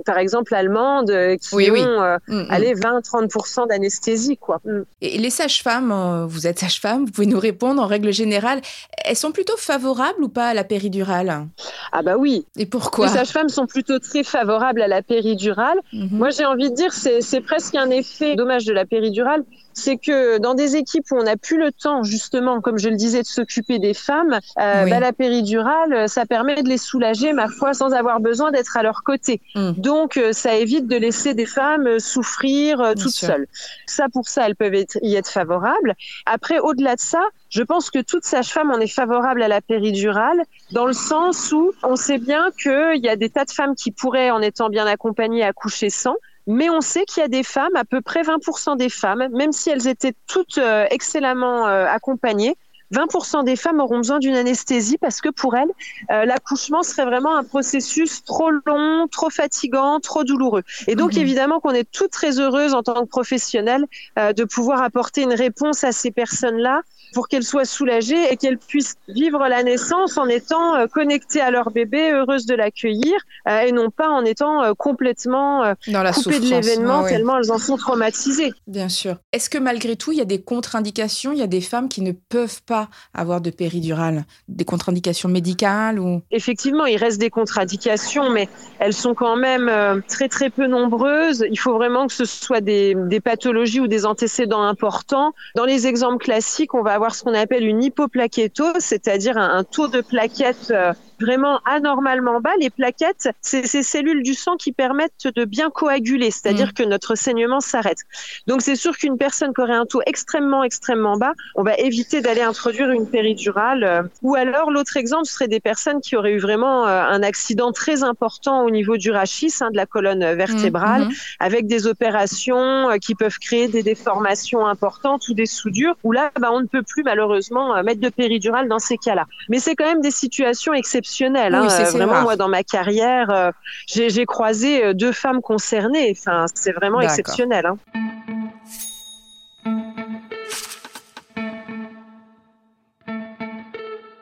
par 0.05 0.19
exemple 0.19 0.55
allemandes, 0.55 1.11
euh, 1.11 1.37
qui 1.37 1.55
ont 1.55 1.59
euh, 2.03 2.17
mm, 2.29 2.43
mm. 2.43 2.47
allez, 2.50 2.75
20-30% 2.75 3.69
d'anesthésie. 3.69 4.37
quoi. 4.37 4.61
Mm. 4.65 4.83
Et 5.00 5.19
les 5.19 5.31
sages-femmes, 5.31 5.93
euh, 5.93 6.27
vous 6.27 6.47
êtes 6.47 6.59
sage-femme, 6.59 7.06
vous 7.06 7.12
pouvez 7.12 7.27
nous 7.27 7.41
répondre 7.41 7.83
en 7.83 7.87
règle 7.87 8.12
générale, 8.12 8.61
elles 9.05 9.17
sont 9.17 9.33
plutôt 9.33 9.56
favorables 9.56 10.23
ou 10.23 10.29
pas 10.29 10.49
à 10.49 10.55
la 10.55 10.65
péridurale? 10.65 11.47
Ah 11.93 12.03
bah 12.03 12.17
oui. 12.17 12.47
Et 12.56 12.67
pourquoi? 12.67 13.06
Les 13.06 13.12
sages-femmes 13.12 13.49
sont 13.49 13.67
plutôt 13.67 13.99
très 13.99 14.23
favorables 14.23 14.83
à 14.83 14.88
la 14.88 15.03
péridurale. 15.03 15.79
Mhm. 15.93 16.09
Moi 16.12 16.31
j'ai 16.31 16.44
envie 16.44 16.71
de 16.71 16.75
dire, 16.75 16.93
c'est 16.93 17.41
presque 17.41 17.75
un 17.75 17.91
effet 17.91 18.35
dommage 18.35 18.65
de 18.65 18.73
la 18.73 18.85
péridurale 18.85 19.44
c'est 19.76 19.99
que 19.99 20.38
dans 20.38 20.55
des 20.55 20.75
équipes 20.76 21.05
où 21.11 21.17
on 21.17 21.25
n'a 21.25 21.37
plus 21.37 21.58
le 21.58 21.70
temps, 21.70 22.02
justement, 22.02 22.61
comme 22.62 22.78
je 22.78 22.88
le 22.88 22.96
disais, 22.96 23.20
de 23.20 23.26
s'occuper 23.26 23.78
des 23.78 23.93
femmes, 23.93 24.40
euh, 24.58 24.88
bah, 24.88 25.00
la 25.00 25.12
péridurale, 25.12 26.08
ça 26.08 26.25
permet 26.25 26.62
de 26.62 26.69
les 26.69 26.78
soulager, 26.78 27.34
ma 27.34 27.49
foi, 27.49 27.75
sans 27.75 27.93
avoir 27.93 28.20
besoin 28.20 28.50
d'être 28.50 28.76
à 28.78 28.82
leur 28.82 29.02
côté. 29.05 29.43
Mm. 29.55 29.73
Donc, 29.73 30.17
euh, 30.17 30.32
ça 30.32 30.55
évite 30.55 30.87
de 30.87 30.96
laisser 30.96 31.34
des 31.34 31.44
femmes 31.44 31.87
euh, 31.87 31.99
souffrir 31.99 32.94
toutes 33.00 33.12
seules. 33.12 33.46
Ça, 33.87 34.06
pour 34.11 34.28
ça, 34.28 34.46
elles 34.46 34.56
peuvent 34.56 34.75
être, 34.75 34.99
y 35.02 35.14
être 35.14 35.31
favorables. 35.31 35.94
Après, 36.25 36.58
au-delà 36.58 36.96
de 36.96 37.00
ça, 37.00 37.22
je 37.50 37.62
pense 37.62 37.90
que 37.90 37.99
toute 37.99 38.25
sage-femme 38.25 38.70
en 38.70 38.81
est 38.81 38.87
favorable 38.87 39.43
à 39.43 39.49
la 39.49 39.61
péridurale, 39.61 40.40
dans 40.72 40.87
le 40.87 40.94
sens 40.94 41.52
où 41.52 41.72
on 41.82 41.96
sait 41.96 42.19
bien 42.19 42.49
qu'il 42.61 43.05
y 43.05 43.11
a 43.11 43.17
des 43.17 43.29
tas 43.29 43.44
de 43.44 43.50
femmes 43.50 43.75
qui 43.75 43.90
pourraient, 43.90 44.31
en 44.31 44.40
étant 44.40 44.70
bien 44.70 44.87
accompagnées, 44.87 45.44
accoucher 45.44 45.90
sans. 45.90 46.17
Mais 46.46 46.70
on 46.70 46.81
sait 46.81 47.04
qu'il 47.04 47.20
y 47.20 47.25
a 47.25 47.28
des 47.28 47.43
femmes, 47.43 47.75
à 47.75 47.84
peu 47.84 48.00
près 48.00 48.22
20% 48.22 48.76
des 48.76 48.88
femmes, 48.88 49.28
même 49.32 49.52
si 49.52 49.70
elles 49.70 49.88
étaient 49.88 50.14
toutes 50.26 50.58
euh, 50.58 50.87
excellemment 50.90 51.66
euh, 51.66 51.87
accompagnées, 51.87 52.56
20% 52.94 53.43
des 53.43 53.56
femmes 53.56 53.81
auront 53.81 53.96
besoin 53.96 54.20
d'une 54.20 54.37
anesthésie 54.37 54.96
parce 54.96 55.20
que 55.20 55.28
pour 55.28 55.56
elles, 55.56 55.72
euh, 56.12 56.25
l'accouchement 56.25 56.84
serait 56.84 57.04
vraiment 57.04 57.36
un 57.36 57.43
processus 57.43 58.22
trop 58.22 58.50
long, 58.65 59.08
trop 59.10 59.29
fatigant, 59.29 59.98
trop 59.98 60.22
douloureux. 60.22 60.62
Et 60.86 60.94
donc 60.94 61.15
mhm. 61.15 61.22
évidemment 61.22 61.58
qu'on 61.58 61.72
est 61.72 61.91
toutes 61.91 62.12
très 62.12 62.38
heureuses 62.38 62.74
en 62.74 62.84
tant 62.84 63.03
que 63.03 63.08
professionnelles 63.08 63.86
de 64.17 64.44
pouvoir 64.44 64.82
apporter 64.82 65.22
une 65.22 65.34
réponse 65.34 65.82
à 65.82 65.91
ces 65.91 66.12
personnes-là 66.12 66.82
pour 67.13 67.29
qu'elles 67.29 67.44
soient 67.44 67.65
soulagées 67.65 68.32
et 68.32 68.36
qu'elles 68.36 68.58
puissent 68.58 68.96
vivre 69.08 69.46
la 69.48 69.63
naissance 69.63 70.19
en 70.19 70.27
étant 70.27 70.75
euh, 70.75 70.86
connectées 70.86 71.41
à 71.41 71.51
leur 71.51 71.70
bébé, 71.70 72.13
heureuses 72.13 72.46
de 72.46 72.55
l'accueillir, 72.55 73.15
euh, 73.48 73.60
et 73.60 73.72
non 73.72 73.91
pas 73.91 74.08
en 74.08 74.25
étant 74.25 74.63
euh, 74.63 74.72
complètement 74.75 75.75
Dans 75.89 76.03
la 76.03 76.13
coupées 76.13 76.41
de 76.41 76.46
l'événement 76.46 77.05
tellement 77.05 77.39
elles 77.39 77.53
en 77.53 77.58
sont 77.58 77.77
traumatisées. 77.77 78.53
Bien 78.67 78.89
sûr. 78.89 79.17
Est-ce 79.32 79.51
que 79.51 79.58
malgré 79.58 79.96
tout, 79.96 80.13
il 80.13 80.19
y 80.19 80.22
a 80.22 80.27
des 80.27 80.43
contre-indications? 80.43 81.32
Il 81.32 81.39
y 81.39 81.43
a 81.43 81.46
des 81.46 81.60
femmes 81.60 81.89
qui 81.89 82.03
ne 82.03 82.13
peuvent 82.13 82.63
pas 82.63 82.89
avoir 83.15 83.41
de 83.41 83.51
péridurale? 83.51 84.25
Des 84.48 84.65
contre-indications 84.65 85.29
médicales 85.29 85.98
ou? 85.98 86.22
Effectivement, 86.31 86.86
il 86.86 86.96
reste 86.96 87.20
des 87.20 87.31
contre-indications, 87.31 88.31
mais 88.31 88.48
elles 88.79 88.93
sont 88.93 89.15
quand 89.15 89.36
même 89.36 90.03
très 90.08 90.29
très 90.29 90.51
peu 90.51 90.67
nombreuses. 90.67 91.44
Il 91.51 91.58
faut 91.58 91.75
vraiment 91.75 92.06
que 92.06 92.13
ce 92.13 92.25
soit 92.25 92.60
des, 92.60 92.94
des 92.94 93.20
pathologies 93.20 93.81
ou 93.81 93.89
des 93.89 94.06
antécédents 94.06 94.63
importants. 94.63 95.32
Dans 95.55 95.65
les 95.65 95.86
exemples 95.86 96.25
classiques, 96.25 96.75
on 96.75 96.82
va 96.82 96.93
avoir 96.93 97.06
ce 97.15 97.22
qu'on 97.22 97.34
appelle 97.34 97.67
une 97.67 97.82
hypoplaquettose, 97.82 98.81
c'est-à-dire 98.81 99.36
un, 99.36 99.65
taux 99.65 99.89
de 99.89 100.01
plaquettes 100.01 100.70
euh, 100.70 100.93
vraiment 101.20 101.61
anormalement 101.65 102.41
bas, 102.41 102.51
les 102.61 102.70
plaquettes, 102.70 103.29
c'est 103.41 103.67
ces 103.67 103.82
cellules 103.82 104.23
du 104.23 104.35
sang 104.35 104.56
qui 104.56 104.73
permettent 104.73 105.29
de 105.35 105.44
bien 105.44 105.70
coaguler, 105.70 106.31
c'est-à-dire 106.31 106.69
mm. 106.69 106.73
que 106.73 106.82
notre 106.82 107.15
saignement 107.15 107.61
s'arrête. 107.61 108.01
Donc 108.46 108.63
c'est 108.63 108.77
sûr 108.77 108.96
qu'une 108.96 109.17
personne 109.17 109.55
qui 109.55 109.61
aurait 109.61 109.75
un 109.75 109.87
taux 109.87 110.03
extrêmement, 110.06 110.65
extrêmement 110.65 111.17
bas, 111.17 111.32
on 111.55 111.63
va 111.63 111.75
éviter 111.77 112.20
d'aller 112.20 112.43
introduire 112.43 112.91
une 112.91 113.08
péridurale. 113.08 113.85
Euh, 113.85 114.03
ou 114.23 114.35
alors 114.35 114.70
l'autre 114.70 114.96
exemple 114.96 115.27
serait 115.27 115.49
des 115.49 115.61
personnes 115.61 116.01
qui 116.01 116.17
auraient 116.17 116.32
eu 116.32 116.39
vraiment 116.39 116.87
euh, 116.87 117.03
un 117.03 117.23
accident 117.23 117.73
très 117.73 118.03
important 118.03 118.65
au 118.65 118.70
niveau 118.70 118.96
du 118.96 119.11
rachis, 119.11 119.53
hein, 119.61 119.70
de 119.70 119.77
la 119.77 119.87
colonne 119.87 120.35
vertébrale, 120.35 121.05
mm, 121.05 121.08
mm. 121.08 121.15
avec 121.41 121.67
des 121.67 121.87
opérations 121.87 122.89
qui 123.01 123.15
peuvent 123.15 123.39
créer 123.39 123.69
des 123.69 123.82
déformations 123.82 124.67
importantes 124.67 125.29
ou 125.29 125.35
des 125.35 125.46
soudures, 125.46 125.96
où 126.05 126.13
là, 126.13 126.31
bah, 126.39 126.51
on 126.53 126.61
ne 126.61 126.67
peut 126.67 126.82
plus 126.82 127.03
malheureusement 127.03 127.82
mettre 127.82 128.01
de 128.01 128.08
péridurale 128.08 128.69
dans 128.69 128.79
ces 128.79 128.99
cas-là. 128.99 129.27
Mais 129.49 129.58
c'est 129.58 129.75
quand 129.75 129.87
même 129.87 130.01
des 130.01 130.11
situations 130.11 130.75
exceptionnelles. 130.75 131.06
Hein. 131.55 131.69
Vraiment, 131.93 132.22
moi, 132.22 132.36
dans 132.36 132.48
ma 132.48 132.63
carrière, 132.63 133.31
euh, 133.31 133.51
j'ai 133.86 134.27
croisé 134.27 134.84
euh, 134.84 134.94
deux 134.94 135.13
femmes 135.13 135.41
concernées. 135.41 136.15
Enfin, 136.17 136.46
c'est 136.55 136.72
vraiment 136.72 137.01
exceptionnel. 137.01 137.67
Hein. 137.67 137.77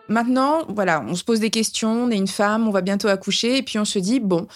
Maintenant, 0.08 0.62
voilà, 0.68 1.02
on 1.08 1.14
se 1.14 1.24
pose 1.24 1.40
des 1.40 1.50
questions, 1.50 2.04
on 2.04 2.10
est 2.10 2.16
une 2.16 2.28
femme, 2.28 2.68
on 2.68 2.70
va 2.70 2.82
bientôt 2.82 3.08
accoucher, 3.08 3.56
et 3.58 3.62
puis 3.62 3.78
on 3.78 3.84
se 3.84 3.98
dit, 3.98 4.20
bon, 4.20 4.46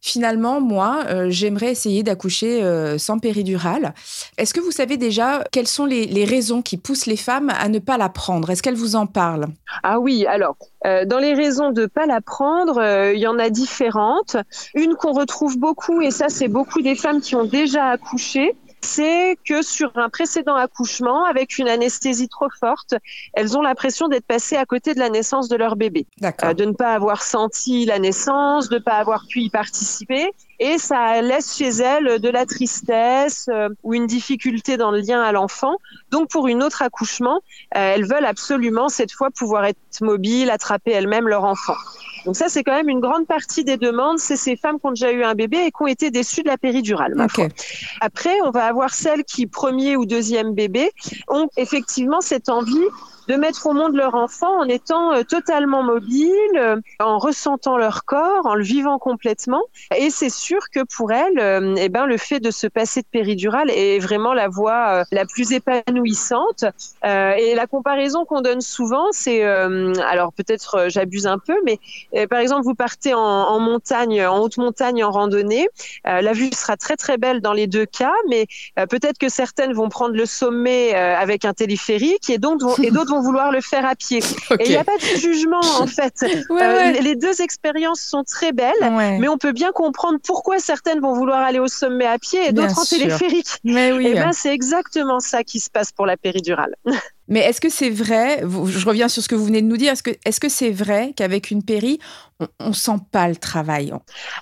Finalement, 0.00 0.60
moi, 0.60 1.04
euh, 1.08 1.26
j'aimerais 1.28 1.72
essayer 1.72 2.02
d'accoucher 2.02 2.62
euh, 2.62 2.98
sans 2.98 3.18
péridurale. 3.18 3.94
Est-ce 4.36 4.54
que 4.54 4.60
vous 4.60 4.70
savez 4.70 4.96
déjà 4.96 5.42
quelles 5.50 5.66
sont 5.66 5.86
les, 5.86 6.24
raisons 6.24 6.62
qui 6.62 6.76
poussent 6.76 7.06
les 7.06 7.16
femmes 7.16 7.50
à 7.50 7.68
ne 7.68 7.78
pas 7.78 7.98
la 7.98 8.08
prendre? 8.08 8.50
Est-ce 8.50 8.62
qu'elles 8.62 8.76
vous 8.76 8.96
en 8.96 9.06
parlent? 9.06 9.46
Ah 9.82 9.98
oui, 9.98 10.24
alors, 10.26 10.56
euh, 10.86 11.04
dans 11.04 11.18
les 11.18 11.34
raisons 11.34 11.70
de 11.70 11.82
ne 11.82 11.86
pas 11.86 12.06
la 12.06 12.20
prendre, 12.20 12.80
il 13.12 13.18
y 13.18 13.26
en 13.26 13.38
a 13.38 13.50
différentes. 13.50 14.36
Une 14.74 14.94
qu'on 14.94 15.12
retrouve 15.12 15.58
beaucoup, 15.58 16.00
et 16.00 16.10
ça, 16.10 16.28
c'est 16.28 16.48
beaucoup 16.48 16.80
des 16.80 16.94
femmes 16.94 17.20
qui 17.20 17.34
ont 17.34 17.44
déjà 17.44 17.86
accouché, 17.86 18.54
c'est 18.80 19.36
que 19.46 19.62
sur 19.62 19.92
un 19.96 20.08
précédent 20.08 20.54
accouchement, 20.54 21.24
avec 21.24 21.58
une 21.58 21.68
anesthésie 21.68 22.28
trop 22.28 22.48
forte, 22.58 22.94
elles 23.34 23.56
ont 23.56 23.62
l'impression 23.62 24.08
d'être 24.08 24.26
passées 24.26 24.56
à 24.56 24.64
côté 24.64 24.94
de 24.94 24.98
la 24.98 25.10
naissance 25.10 25.48
de 25.48 25.56
leur 25.56 25.76
bébé, 25.76 26.06
euh, 26.22 26.54
de 26.54 26.64
ne 26.64 26.72
pas 26.72 26.92
avoir 26.92 27.22
senti 27.22 27.84
la 27.86 27.98
naissance, 27.98 28.68
de 28.68 28.76
ne 28.76 28.80
pas 28.80 28.96
avoir 28.96 29.26
pu 29.26 29.40
y 29.40 29.50
participer, 29.50 30.30
et 30.58 30.78
ça 30.78 31.20
laisse 31.22 31.56
chez 31.56 31.68
elles 31.68 32.20
de 32.20 32.28
la 32.28 32.46
tristesse 32.46 33.48
euh, 33.52 33.68
ou 33.82 33.94
une 33.94 34.06
difficulté 34.06 34.76
dans 34.76 34.90
le 34.90 35.00
lien 35.00 35.22
à 35.22 35.32
l'enfant. 35.32 35.76
Donc 36.10 36.30
pour 36.30 36.48
une 36.48 36.62
autre 36.62 36.82
accouchement, 36.82 37.40
euh, 37.76 37.94
elles 37.94 38.06
veulent 38.06 38.26
absolument 38.26 38.88
cette 38.88 39.12
fois 39.12 39.30
pouvoir 39.30 39.64
être 39.64 39.78
mobiles, 40.00 40.50
attraper 40.50 40.92
elles-mêmes 40.92 41.28
leur 41.28 41.44
enfant. 41.44 41.76
Donc 42.24 42.36
ça, 42.36 42.48
c'est 42.48 42.64
quand 42.64 42.74
même 42.74 42.88
une 42.88 43.00
grande 43.00 43.26
partie 43.26 43.64
des 43.64 43.76
demandes. 43.76 44.18
C'est 44.18 44.36
ces 44.36 44.56
femmes 44.56 44.78
qui 44.80 44.86
ont 44.86 44.90
déjà 44.90 45.12
eu 45.12 45.22
un 45.22 45.34
bébé 45.34 45.58
et 45.58 45.70
qui 45.70 45.82
ont 45.82 45.86
été 45.86 46.10
déçues 46.10 46.42
de 46.42 46.48
la 46.48 46.58
péridurale. 46.58 47.14
Après, 48.00 48.34
on 48.44 48.50
va 48.50 48.64
avoir 48.66 48.92
celles 48.92 49.24
qui, 49.24 49.46
premier 49.46 49.96
ou 49.96 50.06
deuxième 50.06 50.52
bébé, 50.52 50.90
ont 51.28 51.48
effectivement 51.56 52.20
cette 52.20 52.48
envie 52.48 52.84
de 53.28 53.34
mettre 53.36 53.66
au 53.66 53.74
monde 53.74 53.94
leur 53.94 54.14
enfant 54.14 54.58
en 54.58 54.64
étant 54.64 55.12
euh, 55.12 55.22
totalement 55.22 55.82
mobile, 55.82 56.32
euh, 56.56 56.76
en 56.98 57.18
ressentant 57.18 57.76
leur 57.76 58.04
corps, 58.04 58.46
en 58.46 58.54
le 58.54 58.64
vivant 58.64 58.98
complètement. 58.98 59.62
Et 59.96 60.10
c'est 60.10 60.30
sûr 60.30 60.70
que 60.72 60.80
pour 60.96 61.12
elles, 61.12 61.38
euh, 61.38 61.74
eh 61.76 61.90
ben, 61.90 62.06
le 62.06 62.16
fait 62.16 62.40
de 62.40 62.50
se 62.50 62.66
passer 62.66 63.02
de 63.02 63.06
péridurale 63.06 63.70
est 63.70 63.98
vraiment 63.98 64.32
la 64.32 64.48
voie 64.48 65.04
la 65.12 65.26
plus 65.26 65.52
épanouissante. 65.52 66.64
et 67.04 67.54
la 67.54 67.66
comparaison 67.66 68.24
qu'on 68.24 68.40
donne 68.40 68.60
souvent, 68.60 69.06
c'est, 69.12 69.42
alors 69.42 70.32
peut-être 70.32 70.86
j'abuse 70.88 71.26
un 71.26 71.38
peu, 71.38 71.54
mais 71.64 71.78
par 72.28 72.38
exemple, 72.38 72.62
vous 72.62 72.74
partez 72.74 73.12
en, 73.14 73.20
en, 73.20 73.60
montagne, 73.60 74.24
en 74.24 74.38
haute 74.40 74.56
montagne, 74.56 75.04
en 75.04 75.10
randonnée, 75.10 75.68
la 76.04 76.32
vue 76.32 76.50
sera 76.52 76.76
très 76.76 76.96
très 76.96 77.18
belle 77.18 77.40
dans 77.40 77.52
les 77.52 77.66
deux 77.66 77.86
cas, 77.86 78.14
mais 78.28 78.46
peut-être 78.88 79.18
que 79.18 79.28
certaines 79.28 79.72
vont 79.72 79.88
prendre 79.88 80.14
le 80.14 80.26
sommet 80.26 80.94
avec 80.94 81.44
un 81.44 81.52
téléphérique 81.52 82.30
et 82.30 82.38
d'autres 82.38 82.82
et 82.82 82.90
d'autres 82.90 83.12
vont 83.12 83.17
vouloir 83.20 83.52
le 83.52 83.60
faire 83.60 83.86
à 83.86 83.94
pied. 83.94 84.18
Et 84.58 84.64
il 84.64 84.70
n'y 84.70 84.76
a 84.76 84.84
pas 84.84 84.96
de 84.96 85.18
jugement 85.18 85.60
en 85.60 85.86
fait. 85.98 86.24
Euh, 86.50 86.92
les 86.92 87.16
deux 87.16 87.40
expériences 87.40 88.00
sont 88.00 88.24
très 88.24 88.52
belles, 88.52 88.74
mais 89.20 89.28
on 89.28 89.38
peut 89.38 89.52
bien 89.52 89.72
comprendre 89.72 90.18
pourquoi 90.22 90.58
certaines 90.58 91.00
vont 91.00 91.14
vouloir 91.14 91.40
aller 91.40 91.58
au 91.58 91.68
sommet 91.68 92.06
à 92.06 92.18
pied 92.18 92.48
et 92.48 92.52
d'autres 92.52 92.78
en 92.78 92.84
téléphérique. 92.84 93.48
Mais 93.64 93.92
oui. 93.92 94.08
Et 94.08 94.14
ben 94.14 94.32
c'est 94.32 94.52
exactement 94.52 95.20
ça 95.20 95.44
qui 95.44 95.60
se 95.60 95.70
passe 95.70 95.92
pour 95.92 96.06
la 96.06 96.16
péridurale. 96.16 96.74
Mais 97.28 97.40
est-ce 97.40 97.60
que 97.60 97.68
c'est 97.68 97.90
vrai, 97.90 98.40
je 98.40 98.86
reviens 98.86 99.08
sur 99.08 99.22
ce 99.22 99.28
que 99.28 99.34
vous 99.34 99.44
venez 99.44 99.62
de 99.62 99.66
nous 99.66 99.76
dire, 99.76 99.92
est-ce 99.92 100.40
que 100.40 100.48
c'est 100.48 100.70
vrai 100.70 101.12
qu'avec 101.14 101.50
une 101.50 101.62
péri, 101.62 101.98
on, 102.60 102.68
ne 102.68 102.72
sent 102.72 102.98
pas 103.10 103.28
le 103.28 103.36
travail 103.36 103.92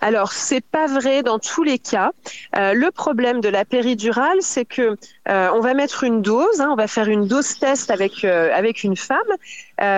Alors 0.00 0.32
c'est 0.32 0.60
pas 0.60 0.86
vrai 0.86 1.22
dans 1.22 1.38
tous 1.38 1.62
les 1.62 1.78
cas. 1.78 2.12
Euh, 2.56 2.74
le 2.74 2.90
problème 2.90 3.40
de 3.40 3.48
la 3.48 3.64
péridurale, 3.64 4.36
c'est 4.40 4.64
que 4.66 4.96
euh, 5.28 5.50
on 5.54 5.60
va 5.60 5.74
mettre 5.74 6.04
une 6.04 6.22
dose, 6.22 6.60
hein, 6.60 6.68
on 6.70 6.76
va 6.76 6.88
faire 6.88 7.08
une 7.08 7.26
dose 7.26 7.58
test 7.58 7.90
avec 7.90 8.24
euh, 8.24 8.50
avec 8.52 8.84
une 8.84 8.96
femme, 8.96 9.18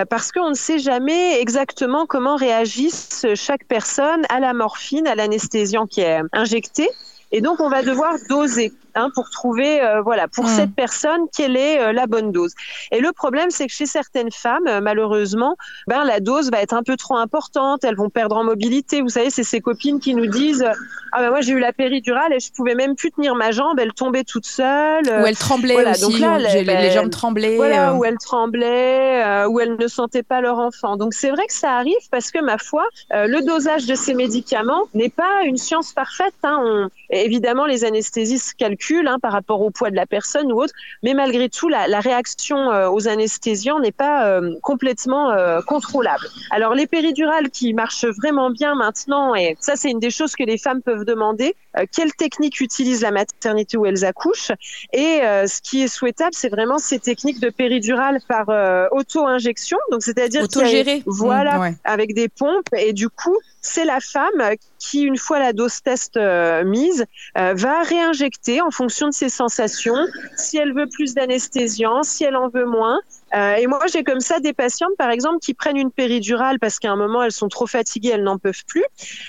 parce 0.09 0.31
qu'on 0.31 0.49
ne 0.49 0.55
sait 0.55 0.79
jamais 0.79 1.39
exactement 1.39 2.05
comment 2.05 2.35
réagissent 2.35 3.25
chaque 3.35 3.65
personne 3.65 4.23
à 4.29 4.39
la 4.39 4.53
morphine, 4.53 5.07
à 5.07 5.15
l'anesthésiant 5.15 5.85
qui 5.85 6.01
est 6.01 6.21
injectée. 6.33 6.89
Et 7.31 7.41
donc, 7.41 7.59
on 7.59 7.69
va 7.69 7.83
devoir 7.83 8.15
doser. 8.27 8.73
Hein, 8.99 9.09
pour 9.15 9.29
trouver, 9.29 9.81
euh, 9.81 10.01
voilà, 10.01 10.27
pour 10.27 10.43
mm. 10.43 10.49
cette 10.49 10.75
personne, 10.75 11.21
quelle 11.35 11.55
est 11.55 11.79
euh, 11.79 11.93
la 11.93 12.05
bonne 12.05 12.33
dose. 12.33 12.53
Et 12.91 12.99
le 12.99 13.13
problème, 13.13 13.49
c'est 13.49 13.67
que 13.67 13.73
chez 13.73 13.85
certaines 13.85 14.31
femmes, 14.31 14.67
euh, 14.67 14.81
malheureusement, 14.81 15.55
ben, 15.87 16.03
la 16.03 16.19
dose 16.19 16.51
va 16.51 16.61
être 16.61 16.73
un 16.73 16.83
peu 16.83 16.97
trop 16.97 17.15
importante, 17.15 17.85
elles 17.85 17.95
vont 17.95 18.09
perdre 18.09 18.35
en 18.35 18.43
mobilité. 18.43 19.01
Vous 19.01 19.09
savez, 19.09 19.29
c'est 19.29 19.43
ces 19.43 19.61
copines 19.61 20.01
qui 20.01 20.15
nous 20.15 20.27
disent 20.27 20.65
Ah 21.13 21.21
ben 21.21 21.29
moi, 21.29 21.39
j'ai 21.39 21.53
eu 21.53 21.59
la 21.59 21.71
péridurale 21.71 22.33
et 22.33 22.39
je 22.41 22.51
pouvais 22.51 22.75
même 22.75 22.95
plus 22.95 23.11
tenir 23.11 23.35
ma 23.35 23.51
jambe, 23.51 23.79
elle 23.79 23.93
tombait 23.93 24.25
toute 24.25 24.45
seule. 24.45 25.05
Ou 25.05 25.25
elle 25.25 25.37
tremblait 25.37 25.89
aussi, 25.91 26.01
donc 26.01 26.19
là, 26.19 26.37
les, 26.37 26.63
les, 26.63 26.91
jambes 26.91 27.09
tremblaient. 27.09 27.55
Voilà, 27.55 27.95
ou 27.95 28.03
elle 28.03 28.17
tremblait, 28.17 29.45
ou 29.45 29.61
elle 29.61 29.77
ne 29.77 29.87
sentait 29.87 30.23
pas 30.23 30.41
leur 30.41 30.59
enfant. 30.59 30.97
Donc 30.97 31.13
c'est 31.13 31.29
vrai 31.29 31.47
que 31.47 31.53
ça 31.53 31.71
arrive 31.71 31.95
parce 32.11 32.31
que, 32.31 32.43
ma 32.43 32.57
foi, 32.57 32.85
le 33.11 33.45
dosage 33.45 33.85
de 33.85 33.95
ces 33.95 34.13
médicaments 34.13 34.83
n'est 34.93 35.09
pas 35.09 35.43
une 35.45 35.57
science 35.57 35.93
parfaite. 35.93 36.33
Hein. 36.43 36.59
On, 36.61 36.89
évidemment, 37.11 37.65
les 37.65 37.85
anesthésistes 37.85 38.55
calculent 38.57 38.88
Hein, 38.89 39.19
par 39.21 39.31
rapport 39.31 39.61
au 39.61 39.69
poids 39.69 39.91
de 39.91 39.95
la 39.95 40.07
personne 40.07 40.51
ou 40.51 40.61
autre, 40.61 40.73
mais 41.03 41.13
malgré 41.13 41.47
tout, 41.47 41.69
la, 41.69 41.99
réaction 41.99 42.71
euh, 42.71 42.89
aux 42.89 43.07
anesthésiants 43.07 43.79
n'est 43.79 43.91
pas 43.91 44.25
euh, 44.25 44.55
complètement 44.63 45.29
euh, 45.29 45.61
contrôlable. 45.61 46.25
Alors 46.49 46.73
les 46.73 46.87
péridurales 46.87 47.51
qui 47.51 47.73
marchent 47.73 48.05
vraiment 48.05 48.49
bien 48.49 48.73
maintenant, 48.73 49.35
et 49.35 49.55
ça 49.59 49.75
c'est 49.75 49.91
une 49.91 49.99
des 49.99 50.09
choses 50.09 50.35
que 50.35 50.43
les 50.43 50.57
femmes 50.57 50.81
peuvent 50.81 51.05
demander, 51.05 51.55
quelle 51.91 52.13
technique 52.13 52.61
utilise 52.61 53.01
la 53.01 53.11
maternité 53.11 53.77
où 53.77 53.85
elles 53.85 54.05
accouchent, 54.05 54.51
et 54.91 55.19
ce 55.21 55.61
qui 55.61 55.83
est 55.83 55.87
souhaitable, 55.87 56.33
c'est 56.33 56.49
vraiment 56.49 56.79
ces 56.79 56.99
techniques 56.99 57.39
de 57.39 57.49
péridurale 57.49 58.19
par 58.27 58.49
auto-injection, 58.91 59.77
donc 59.91 60.01
c'est-à-dire 60.01 60.47
voilà, 61.05 61.59
mmh, 61.59 61.75
avec 61.83 62.15
des 62.15 62.27
pompes, 62.27 62.73
et 62.75 62.93
du 62.93 63.09
coup, 63.09 63.37
c'est 63.61 63.85
la 63.85 63.99
femme 63.99 64.55
qui, 64.77 65.01
une 65.01 65.17
fois 65.17 65.39
la 65.39 65.53
dose 65.53 65.81
test 65.81 66.17
euh, 66.17 66.63
mise, 66.63 67.05
euh, 67.37 67.53
va 67.55 67.83
réinjecter 67.83 68.61
en 68.61 68.71
fonction 68.71 69.07
de 69.07 69.13
ses 69.13 69.29
sensations, 69.29 70.05
si 70.37 70.57
elle 70.57 70.73
veut 70.73 70.87
plus 70.87 71.13
d'anesthésiant, 71.13 72.03
si 72.03 72.23
elle 72.23 72.35
en 72.35 72.49
veut 72.49 72.65
moins. 72.65 72.99
Euh, 73.33 73.55
et 73.55 73.67
moi, 73.67 73.81
j'ai 73.91 74.03
comme 74.03 74.19
ça 74.19 74.39
des 74.39 74.53
patientes, 74.53 74.95
par 74.97 75.11
exemple, 75.11 75.39
qui 75.39 75.53
prennent 75.53 75.77
une 75.77 75.91
péridurale 75.91 76.59
parce 76.59 76.79
qu'à 76.79 76.91
un 76.91 76.95
moment, 76.95 77.23
elles 77.23 77.31
sont 77.31 77.47
trop 77.47 77.67
fatiguées, 77.67 78.11
elles 78.13 78.23
n'en 78.23 78.37
peuvent 78.37 78.63
plus, 78.67 78.83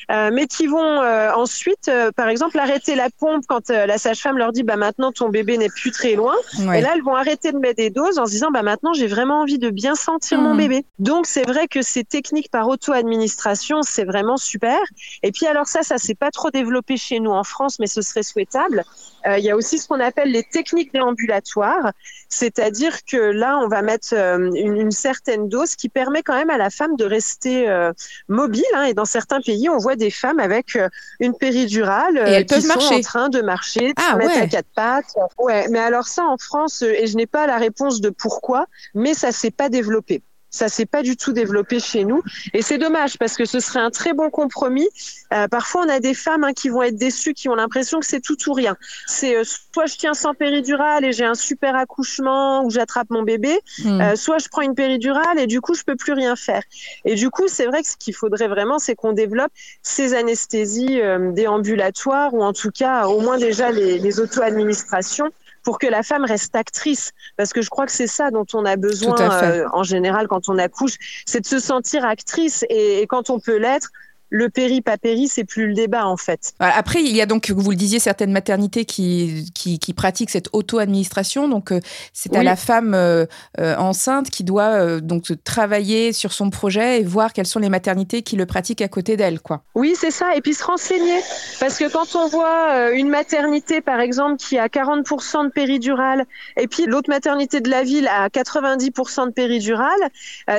mais 0.09 0.47
qui 0.47 0.67
vont 0.67 1.01
ensuite, 1.35 1.91
par 2.17 2.29
exemple, 2.29 2.59
arrêter 2.59 2.95
la 2.95 3.09
pompe 3.11 3.45
quand 3.49 3.71
la 3.71 3.99
sage-femme 3.99 4.39
leur 4.39 4.53
dit, 4.53 4.63
bah 4.63 4.77
maintenant, 4.77 5.13
ton 5.13 5.29
bébé 5.29 5.59
n'est 5.59 5.69
plus 5.69 5.91
très 5.91 6.15
loin. 6.15 6.35
Et 6.59 6.81
là, 6.81 6.93
elles 6.95 7.03
vont 7.03 7.15
arrêter 7.15 7.53
de 7.53 7.59
mettre 7.59 7.77
des 7.77 7.91
doses 7.91 8.19
en 8.19 8.27
se 8.27 8.31
disant, 8.31 8.51
bah 8.51 8.63
maintenant, 8.63 8.93
j'ai 8.93 9.07
vraiment 9.07 9.41
envie 9.41 9.59
de 9.59 9.71
bien 9.71 9.95
sentir 9.95 10.41
mon 10.41 10.55
mmh. 10.55 10.59
bébé. 10.59 10.85
Donc, 10.99 11.27
c'est 11.27 11.47
vrai 11.47 11.69
que 11.69 11.83
ces 11.83 12.05
techniques 12.05 12.51
par 12.51 12.69
auto-administration, 12.69 13.83
c'est 13.83 14.05
vraiment 14.05 14.37
super. 14.37 14.79
Et 15.23 15.33
puis, 15.33 15.47
alors 15.47 15.67
ça, 15.67 15.83
ça 15.83 15.99
s'est 15.99 16.15
pas 16.15 16.31
trop 16.31 16.51
développé 16.51 16.97
chez 16.97 17.21
nous 17.21 17.31
en 17.31 17.45
France, 17.45 17.79
mais 17.79 17.87
ce 17.87 18.03
serait 18.03 18.23
souhaitable. 18.23 18.85
Euh, 19.27 19.39
il 19.39 19.45
y 19.45 19.51
a 19.51 19.57
aussi 19.57 19.79
ce 19.79 19.89
qu'on 19.89 20.01
appelle 20.01 20.31
les 20.31 20.45
techniques 20.45 20.93
déambulatoires, 20.93 21.93
c'est-à-dire 22.29 23.05
que 23.05 23.17
là, 23.17 23.59
on 23.59 23.69
va 23.69 23.83
mettre 23.83 23.90
euh, 24.13 24.51
une, 24.55 24.91
certaine 24.91 25.49
dose 25.49 25.77
qui 25.77 25.89
permet 25.89 26.23
quand 26.23 26.35
même 26.35 26.51
à 26.51 26.59
la 26.59 26.71
femme 26.71 26.97
de 26.97 27.05
rester 27.05 27.69
euh, 27.69 27.93
mobile. 28.29 28.65
Hein, 28.75 28.85
et 28.85 28.95
dans 28.95 29.05
certains 29.05 29.41
pays, 29.41 29.69
on 29.69 29.79
voit 29.79 29.97
des 29.97 30.11
femmes 30.11 30.41
avec 30.41 30.79
une 31.21 31.35
péridurale 31.35 32.45
qui 32.47 32.63
sont 32.63 32.79
en 32.79 33.01
train 33.01 33.29
de 33.29 33.41
marcher, 33.41 33.89
de 33.89 33.95
ah, 33.97 34.13
se 34.13 34.17
mettre 34.17 34.43
à 34.43 34.47
quatre 34.47 34.69
pattes. 34.75 35.15
Ouais, 35.39 35.69
mais 35.69 35.79
alors 35.79 36.09
ça, 36.09 36.25
en 36.25 36.37
France, 36.37 36.83
et 36.83 37.07
je 37.07 37.17
n'ai 37.17 37.27
pas 37.27 37.47
la 37.47 37.59
réponse 37.59 38.01
de 38.01 38.11
pourquoi, 38.11 38.67
mais 38.95 39.15
ça 39.15 39.33
s'est 39.33 39.51
pas 39.51 39.69
développé. 39.69 40.23
Ça 40.51 40.69
s'est 40.69 40.87
pas 40.87 41.03
du 41.03 41.17
tout 41.17 41.33
développé 41.33 41.81
chez 41.81 42.05
nous 42.05 42.23
et 42.53 42.63
c'est 42.63 42.79
dommage 42.79 43.19
parce 43.19 43.37
que 43.37 43.45
ce 43.45 43.61
serait 43.61 43.81
un 43.81 43.91
très 43.91 44.13
bon 44.13 44.31
compromis. 44.31 44.89
Euh, 45.33 45.47
parfois, 45.49 45.85
on 45.87 45.89
a 45.89 46.01
des 46.01 46.15
femmes 46.15 46.45
hein, 46.45 46.53
qui 46.53 46.69
vont 46.69 46.83
être 46.83 46.97
déçues, 46.97 47.35
qui 47.35 47.49
ont 47.49 47.55
l'impression 47.55 48.01
que 48.01 48.07
c'est 48.07 48.21
tout 48.21 48.37
ou 48.49 48.53
rien. 48.53 48.77
C'est 49.07 49.37
euh, 49.37 49.45
soit 49.45 49.87
je 49.87 49.97
tiens 49.97 50.15
sans 50.15 50.35
péridurale 50.35 51.05
et 51.05 51.13
j'ai 51.13 51.25
un 51.25 51.35
super 51.35 51.77
accouchement 51.77 52.65
où 52.65 52.71
j'attrape 52.71 53.09
mon 53.11 53.23
bébé, 53.23 53.61
hmm. 53.85 54.01
euh, 54.01 54.17
soit 54.17 54.39
je 54.39 54.49
prends 54.49 54.63
une 54.63 54.75
péridurale 54.75 55.39
et 55.39 55.47
du 55.47 55.61
coup 55.61 55.75
je 55.75 55.85
peux 55.85 55.97
plus 55.97 56.13
rien 56.13 56.35
faire. 56.37 56.63
Et 57.05 57.15
du 57.15 57.31
coup, 57.31 57.49
c'est 57.49 57.67
vrai 57.67 57.83
que 57.83 57.89
ce 57.89 57.97
qu'il 57.97 58.15
faudrait 58.15 58.49
vraiment, 58.49 58.79
c'est 58.79 58.95
qu'on 58.95 59.13
développe 59.13 59.53
ces 59.83 60.15
anesthésies 60.15 61.01
déambulatoires 61.33 62.35
ou 62.35 62.43
en 62.43 62.53
tout 62.53 62.71
cas 62.71 63.07
au 63.07 63.21
moins 63.21 63.39
déjà 63.39 63.71
les, 63.71 63.99
les 63.99 64.21
auto-administrations 64.21 65.31
pour 65.63 65.79
que 65.79 65.87
la 65.87 66.03
femme 66.03 66.25
reste 66.25 66.55
actrice. 66.57 67.13
Parce 67.37 67.53
que 67.53 67.63
je 67.63 67.71
crois 67.71 67.87
que 67.87 67.93
c'est 67.93 68.07
ça 68.07 68.31
dont 68.31 68.47
on 68.55 68.65
a 68.65 68.77
besoin 68.77 69.21
euh, 69.21 69.67
en 69.73 69.83
général 69.83 70.29
quand 70.29 70.49
on 70.49 70.59
accouche, 70.59 70.97
c'est 71.27 71.41
de 71.41 71.47
se 71.47 71.59
sentir 71.59 72.05
actrice. 72.05 72.65
et 72.69 73.07
quand 73.09 73.31
on 73.31 73.41
peut 73.41 73.57
l'être, 73.57 73.91
le 74.31 74.49
péri, 74.49 74.81
pas 74.81 74.97
péri, 74.97 75.29
c'est 75.29 75.45
plus 75.45 75.67
le 75.67 75.75
débat 75.75 76.07
en 76.07 76.17
fait. 76.17 76.53
Après, 76.61 77.03
il 77.03 77.15
y 77.15 77.21
a 77.21 77.27
donc, 77.27 77.51
vous 77.51 77.71
le 77.71 77.77
disiez, 77.77 77.99
certaines 77.99 78.33
maternités 78.33 78.85
qui, 78.85 79.51
qui, 79.55 79.93
pratiquent 79.93 80.31
cette 80.31 80.49
auto-administration. 80.53 81.49
Donc, 81.49 81.73
euh, 81.73 81.81
c'est 82.13 82.35
à 82.37 82.45
la 82.45 82.55
femme 82.55 82.95
euh, 82.95 83.27
euh, 83.59 83.77
enceinte 83.77 84.31
qui 84.31 84.45
doit 84.45 85.01
donc 85.01 85.33
travailler 85.43 86.13
sur 86.13 86.33
son 86.33 86.49
projet 86.49 87.01
et 87.01 87.05
voir 87.05 87.33
quelles 87.33 87.47
sont 87.47 87.59
les 87.59 87.69
maternités 87.69 88.23
qui 88.23 88.37
le 88.37 88.47
pratiquent 88.47 88.83
à 88.83 88.89
côté 88.89 89.17
d'elle, 89.17 89.41
quoi. 89.41 89.63
Oui, 89.75 89.95
c'est 89.99 90.13
ça. 90.13 90.37
Et 90.37 90.41
puis 90.41 90.55
se 90.55 90.65
renseigner, 90.65 91.21
parce 91.59 91.77
que 91.77 91.91
quand 91.91 92.15
on 92.15 92.29
voit 92.29 92.93
une 92.93 93.09
maternité, 93.09 93.81
par 93.81 94.01
exemple, 94.01 94.37
qui 94.37 94.59
a 94.59 94.69
40% 94.69 95.47
de 95.47 95.51
péridurale, 95.51 96.25
et 96.57 96.69
puis 96.69 96.87
l'autre 96.87 97.11
maternité 97.11 97.61
de 97.61 97.69
la 97.69 97.83
ville 97.83 98.09
a 98.09 98.29
90% 98.29 99.27
de 99.27 99.33
péridurale, 99.33 99.91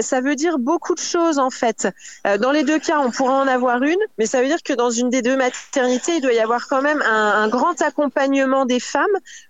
ça 0.01 0.19
veut 0.19 0.35
dire 0.35 0.59
beaucoup 0.59 0.93
de 0.93 0.99
choses 0.99 1.39
en 1.39 1.49
fait. 1.49 1.87
dans 2.39 2.51
les 2.51 2.63
deux 2.63 2.79
cas, 2.79 2.99
on 2.99 3.11
pourra 3.11 3.41
en 3.41 3.47
avoir 3.47 3.60
une, 3.69 3.97
mais 4.17 4.25
ça 4.25 4.41
veut 4.41 4.47
dire 4.47 4.61
que 4.63 4.73
dans 4.73 4.89
une 4.89 5.09
des 5.09 5.21
deux 5.21 5.37
maternités, 5.37 6.15
il 6.15 6.21
doit 6.21 6.33
y 6.33 6.39
avoir 6.39 6.67
quand 6.67 6.81
même 6.81 7.01
un, 7.01 7.47
grand 7.47 7.81
accompagnement 7.81 8.65
des 8.65 8.79
femmes 8.79 9.05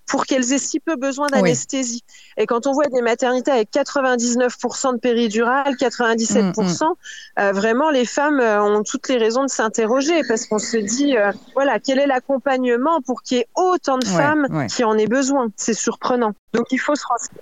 pour 0.07 0.25
qu'elles 0.25 0.53
aient 0.53 0.57
si 0.57 0.79
peu 0.79 0.95
besoin 0.95 1.27
d'anesthésie. 1.27 2.03
Et 2.37 2.45
quand 2.45 2.67
on 2.67 2.73
voit 2.73 2.87
des 2.87 3.01
maternités 3.01 3.51
avec 3.51 3.71
99% 3.71 4.93
de 4.93 4.99
péridurale, 4.99 5.75
97%, 5.75 6.43
mm, 6.43 6.61
mm. 6.61 6.95
euh, 7.39 7.51
vraiment 7.51 7.89
les 7.89 8.05
femmes 8.05 8.39
euh, 8.39 8.63
ont 8.63 8.83
toutes 8.83 9.07
les 9.09 9.17
raisons 9.17 9.43
de 9.43 9.49
s'interroger 9.49 10.21
parce 10.27 10.45
qu'on 10.45 10.59
se 10.59 10.77
dit, 10.77 11.17
euh, 11.17 11.31
voilà, 11.53 11.79
quel 11.79 11.99
est 11.99 12.07
l'accompagnement 12.07 13.01
pour 13.01 13.21
qu'il 13.21 13.37
y 13.37 13.41
ait 13.41 13.47
autant 13.55 13.97
de 13.97 14.05
femmes 14.05 14.67
qui 14.67 14.83
en 14.83 14.97
aient 14.97 15.07
besoin? 15.07 15.49
C'est 15.55 15.73
surprenant. 15.73 16.33
Donc 16.53 16.67
il 16.71 16.79
faut 16.79 16.95
se 16.95 17.05
renseigner. 17.07 17.41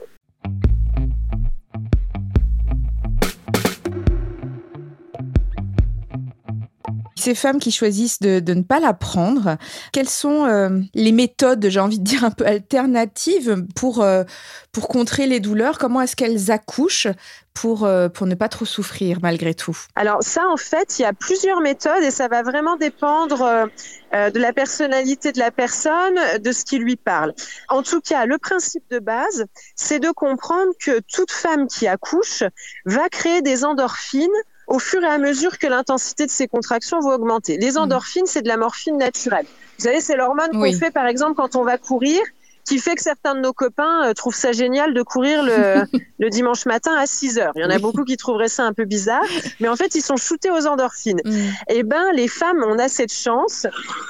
Ces 7.19 7.35
femmes 7.35 7.59
qui 7.59 7.71
choisissent 7.71 8.19
de, 8.19 8.53
ne 8.53 8.61
pas 8.61 8.79
la 8.79 8.93
prendre, 8.93 9.57
quelles 9.91 10.07
sont 10.07 10.45
euh, 10.45 10.69
les 10.93 11.11
méthodes, 11.11 11.67
j'ai 11.67 11.81
envie 11.81 11.99
de 11.99 12.03
dire 12.03 12.23
un 12.23 12.31
peu 12.31 12.45
alternatives 12.45 13.65
pour, 13.75 14.01
euh, 14.01 14.23
pour 14.71 14.87
contrer 14.87 15.27
les 15.27 15.41
douleurs? 15.41 15.77
Comment 15.77 15.99
est-ce 15.99 16.15
qu'elles 16.15 16.49
accouchent 16.49 17.09
pour, 17.53 17.83
euh, 17.83 18.07
pour 18.07 18.25
ne 18.25 18.35
pas 18.35 18.47
trop 18.47 18.63
souffrir 18.63 19.17
malgré 19.21 19.53
tout? 19.53 19.77
Alors 19.95 20.23
ça, 20.23 20.47
en 20.47 20.55
fait, 20.55 20.97
il 20.97 21.01
y 21.01 21.05
a 21.05 21.11
plusieurs 21.11 21.59
méthodes 21.59 22.03
et 22.03 22.11
ça 22.11 22.29
va 22.29 22.41
vraiment 22.41 22.77
dépendre 22.77 23.67
de 24.13 24.39
la 24.39 24.53
personnalité 24.53 25.33
de 25.33 25.39
la 25.39 25.51
personne, 25.51 26.17
de 26.41 26.51
ce 26.53 26.63
qui 26.63 26.77
lui 26.79 26.95
parle. 26.95 27.33
En 27.67 27.83
tout 27.83 27.99
cas, 27.99 28.25
le 28.25 28.37
principe 28.37 28.83
de 28.89 28.99
base, 28.99 29.45
c'est 29.75 29.99
de 29.99 30.09
comprendre 30.11 30.71
que 30.79 31.01
toute 31.01 31.31
femme 31.31 31.67
qui 31.67 31.85
accouche 31.85 32.43
va 32.85 33.09
créer 33.09 33.41
des 33.41 33.65
endorphines 33.65 34.29
au 34.69 34.79
fur 34.79 35.03
et 35.03 35.07
à 35.07 35.17
mesure 35.17 35.57
que 35.57 35.67
l'intensité 35.67 36.25
de 36.25 36.31
ces 36.31 36.47
contractions 36.47 36.99
va 36.99 37.15
augmenter. 37.15 37.57
Les 37.57 37.73
mm. 37.73 37.77
endorphines, 37.77 38.25
c'est 38.25 38.43
de 38.43 38.47
la 38.47 38.57
morphine 38.57 38.97
naturelle. 38.97 39.45
Vous 39.77 39.85
savez, 39.85 39.99
c'est 39.99 40.15
l'hormone 40.15 40.51
qu'on 40.51 40.71
fait, 40.73 40.91
par 40.91 41.07
exemple, 41.07 41.33
quand 41.35 41.55
on 41.55 41.63
va 41.63 41.77
courir, 41.77 42.19
qui 42.65 42.77
fait 42.77 42.95
que 42.95 43.01
certains 43.01 43.33
de 43.33 43.39
nos 43.39 43.53
copains 43.53 44.07
euh, 44.07 44.13
trouvent 44.13 44.35
ça 44.35 44.51
génial 44.51 44.93
de 44.93 45.01
courir 45.01 45.41
le, 45.41 45.85
le, 46.19 46.29
dimanche 46.29 46.67
matin 46.67 46.93
à 46.95 47.07
6 47.07 47.39
heures. 47.39 47.53
Il 47.55 47.63
y 47.63 47.65
en 47.65 47.69
a 47.71 47.79
beaucoup 47.79 48.03
qui 48.03 48.15
trouveraient 48.15 48.49
ça 48.49 48.63
un 48.63 48.73
peu 48.73 48.85
bizarre, 48.85 49.25
mais 49.59 49.67
en 49.67 49.75
fait, 49.75 49.95
ils 49.95 50.03
sont 50.03 50.17
shootés 50.17 50.51
aux 50.51 50.67
endorphines. 50.67 51.21
Mm. 51.25 51.31
Eh 51.69 51.83
ben, 51.83 52.11
les 52.13 52.27
femmes, 52.27 52.63
on 52.67 52.77
a 52.77 52.87
cette 52.87 53.13
chance. 53.13 53.65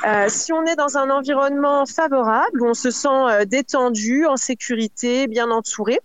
Euh, 0.06 0.26
si 0.28 0.52
on 0.52 0.66
est 0.66 0.76
dans 0.76 0.98
un 0.98 1.10
environnement 1.10 1.86
favorable, 1.86 2.62
où 2.62 2.68
on 2.68 2.74
se 2.74 2.92
sent 2.92 3.08
euh, 3.08 3.46
détendu, 3.46 4.26
en 4.26 4.36
sécurité, 4.36 5.28
bien 5.28 5.52
entouré, 5.52 6.00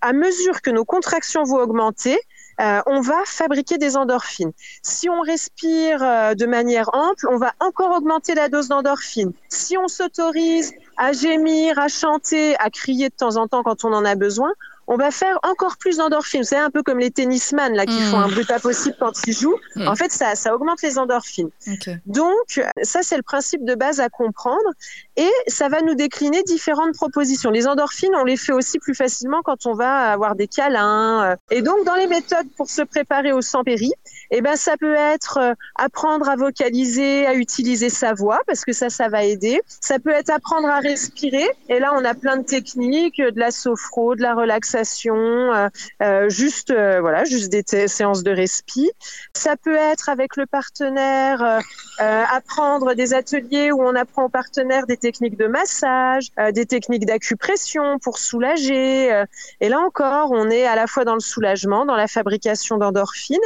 à 0.00 0.14
mesure 0.14 0.62
que 0.62 0.70
nos 0.70 0.86
contractions 0.86 1.42
vont 1.44 1.58
augmenter, 1.58 2.18
euh, 2.60 2.82
on 2.86 3.00
va 3.00 3.22
fabriquer 3.24 3.78
des 3.78 3.96
endorphines. 3.96 4.52
Si 4.82 5.08
on 5.08 5.22
respire 5.22 6.02
euh, 6.02 6.34
de 6.34 6.44
manière 6.46 6.90
ample, 6.92 7.26
on 7.30 7.38
va 7.38 7.54
encore 7.58 7.96
augmenter 7.96 8.34
la 8.34 8.48
dose 8.48 8.68
d'endorphines. 8.68 9.32
Si 9.48 9.78
on 9.78 9.88
s'autorise 9.88 10.72
à 10.98 11.12
gémir, 11.12 11.78
à 11.78 11.88
chanter, 11.88 12.56
à 12.58 12.68
crier 12.68 13.08
de 13.08 13.14
temps 13.14 13.36
en 13.36 13.48
temps 13.48 13.62
quand 13.62 13.84
on 13.84 13.92
en 13.92 14.04
a 14.04 14.14
besoin, 14.14 14.52
on 14.90 14.96
va 14.96 15.12
faire 15.12 15.38
encore 15.44 15.76
plus 15.76 15.98
d'endorphines. 15.98 16.42
C'est 16.42 16.56
un 16.56 16.68
peu 16.68 16.82
comme 16.82 16.98
les 16.98 17.12
tennisman 17.12 17.72
là 17.74 17.86
qui 17.86 17.98
font 18.02 18.18
un 18.18 18.26
hmm. 18.26 18.32
bruit 18.32 18.44
pas 18.44 18.58
possible 18.58 18.96
quand 18.98 19.12
ils 19.24 19.32
jouent. 19.32 19.56
Hmm. 19.76 19.86
En 19.86 19.94
fait, 19.94 20.10
ça, 20.10 20.34
ça 20.34 20.52
augmente 20.52 20.82
les 20.82 20.98
endorphines. 20.98 21.50
Donc, 22.06 22.60
ça 22.82 23.00
c'est 23.02 23.16
le 23.16 23.22
principe 23.22 23.64
de 23.64 23.76
base 23.76 24.00
à 24.00 24.08
comprendre 24.08 24.58
et 25.16 25.30
ça 25.46 25.68
va 25.68 25.80
nous 25.82 25.94
décliner 25.94 26.42
différentes 26.42 26.94
propositions. 26.94 27.50
Les 27.50 27.68
endorphines, 27.68 28.14
on 28.16 28.24
les 28.24 28.36
fait 28.36 28.52
aussi 28.52 28.80
plus 28.80 28.96
facilement 28.96 29.42
quand 29.42 29.64
on 29.66 29.74
va 29.74 30.10
avoir 30.10 30.34
des 30.34 30.48
câlins. 30.48 31.36
Et 31.52 31.62
donc, 31.62 31.84
dans 31.84 31.94
les 31.94 32.08
méthodes 32.08 32.48
pour 32.56 32.68
se 32.68 32.82
préparer 32.82 33.32
au 33.32 33.42
sans 33.42 33.62
péri, 33.62 33.92
eh 34.32 34.40
ben 34.40 34.56
ça 34.56 34.76
peut 34.76 34.94
être 34.94 35.38
euh, 35.38 35.54
apprendre 35.76 36.28
à 36.28 36.36
vocaliser, 36.36 37.26
à 37.26 37.34
utiliser 37.34 37.90
sa 37.90 38.14
voix 38.14 38.40
parce 38.46 38.64
que 38.64 38.72
ça, 38.72 38.88
ça 38.88 39.08
va 39.08 39.24
aider. 39.24 39.60
Ça 39.80 39.98
peut 39.98 40.10
être 40.10 40.30
apprendre 40.30 40.68
à 40.68 40.78
respirer. 40.80 41.48
Et 41.68 41.78
là, 41.78 41.92
on 41.94 42.04
a 42.04 42.14
plein 42.14 42.38
de 42.38 42.44
techniques, 42.44 43.18
de 43.18 43.38
la 43.38 43.50
sophro, 43.50 44.14
de 44.14 44.22
la 44.22 44.34
relaxation, 44.34 44.79
euh, 45.06 45.68
euh 46.02 46.28
juste 46.28 46.70
euh, 46.70 47.00
voilà, 47.00 47.24
juste 47.24 47.50
des 47.50 47.88
séances 47.88 48.22
de 48.22 48.30
respi. 48.30 48.90
Ça 49.34 49.56
peut 49.56 49.76
être 49.76 50.08
avec 50.08 50.36
le 50.36 50.46
partenaire 50.46 51.60
apprendre 51.98 52.94
des 52.94 53.12
ateliers 53.12 53.72
où 53.72 53.82
on 53.82 53.94
apprend 53.94 54.24
au 54.24 54.28
partenaire 54.28 54.86
des 54.86 54.96
techniques 54.96 55.36
de 55.36 55.46
massage, 55.46 56.28
des 56.54 56.64
techniques 56.64 57.04
d'acupression 57.04 57.98
pour 57.98 58.18
soulager. 58.18 59.24
et 59.60 59.68
là 59.68 59.78
encore, 59.80 60.30
on 60.32 60.48
est 60.48 60.66
à 60.66 60.76
la 60.76 60.86
fois 60.86 61.04
dans 61.04 61.14
le 61.14 61.20
soulagement, 61.20 61.84
dans 61.84 61.96
la 61.96 62.08
fabrication 62.08 62.78
d'endorphines, 62.78 63.38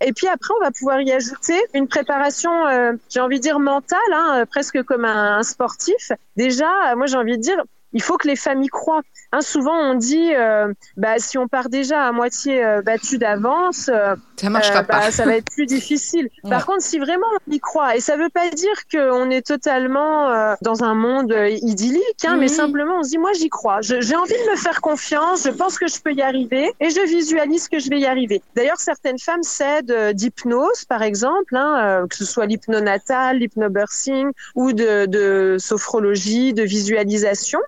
et 0.00 0.12
puis 0.12 0.26
après, 0.26 0.52
on 0.58 0.64
va 0.64 0.72
pouvoir 0.72 1.00
y 1.00 1.12
ajouter 1.12 1.58
une 1.72 1.86
préparation, 1.86 2.50
j'ai 3.08 3.20
envie 3.20 3.36
de 3.36 3.42
dire 3.42 3.60
mentale, 3.60 3.98
hein, 4.12 4.44
presque 4.50 4.82
comme 4.82 5.04
un 5.04 5.44
sportif. 5.44 6.10
Déjà, 6.36 6.96
moi 6.96 7.06
j'ai 7.06 7.16
envie 7.16 7.36
de 7.36 7.42
dire, 7.42 7.62
il 7.92 8.02
faut 8.02 8.16
que 8.16 8.28
les 8.28 8.36
familles 8.36 8.68
croient. 8.68 9.02
Hein, 9.32 9.42
souvent, 9.42 9.76
on 9.76 9.94
dit, 9.94 10.34
euh, 10.34 10.72
bah, 10.96 11.18
si 11.18 11.38
on 11.38 11.46
part 11.46 11.68
déjà 11.68 12.04
à 12.04 12.10
moitié 12.10 12.64
euh, 12.64 12.82
battu 12.82 13.16
d'avance, 13.16 13.88
euh, 13.88 14.16
ça 14.36 14.50
marchera 14.50 14.82
pas. 14.82 14.98
Bah, 14.98 15.10
ça 15.12 15.24
va 15.24 15.36
être 15.36 15.50
plus 15.52 15.66
difficile. 15.66 16.28
Par 16.48 16.66
contre, 16.66 16.82
si 16.82 16.98
vraiment 16.98 17.26
on 17.46 17.52
y 17.52 17.60
croit, 17.60 17.94
et 17.94 18.00
ça 18.00 18.16
veut 18.16 18.28
pas 18.28 18.50
dire 18.50 18.74
qu'on 18.92 19.30
est 19.30 19.46
totalement 19.46 20.56
dans 20.62 20.82
un 20.82 20.94
monde 20.94 21.34
idyllique, 21.62 22.24
hein, 22.26 22.36
mais 22.38 22.48
simplement 22.48 22.98
on 22.98 23.02
se 23.02 23.10
dit, 23.10 23.18
moi 23.18 23.32
j'y 23.32 23.48
crois. 23.48 23.80
J'ai 23.82 24.16
envie 24.16 24.32
de 24.32 24.50
me 24.50 24.56
faire 24.56 24.80
confiance. 24.80 25.44
Je 25.44 25.50
pense 25.50 25.78
que 25.78 25.86
je 25.86 26.00
peux 26.00 26.12
y 26.12 26.22
arriver, 26.22 26.72
et 26.80 26.90
je 26.90 27.06
visualise 27.06 27.68
que 27.68 27.78
je 27.78 27.88
vais 27.88 28.00
y 28.00 28.06
arriver. 28.06 28.42
D'ailleurs, 28.56 28.80
certaines 28.80 29.18
femmes 29.18 29.42
s'aident 29.42 30.12
d'hypnose, 30.12 30.84
par 30.86 31.02
exemple, 31.02 31.56
hein, 31.56 32.06
que 32.08 32.16
ce 32.16 32.24
soit 32.24 32.46
l'hypnonatal, 32.46 33.38
l'hypnobirthing 33.38 34.30
ou 34.56 34.72
de, 34.72 35.06
de 35.06 35.56
sophrologie, 35.58 36.52
de 36.52 36.62
visualisation 36.62 37.60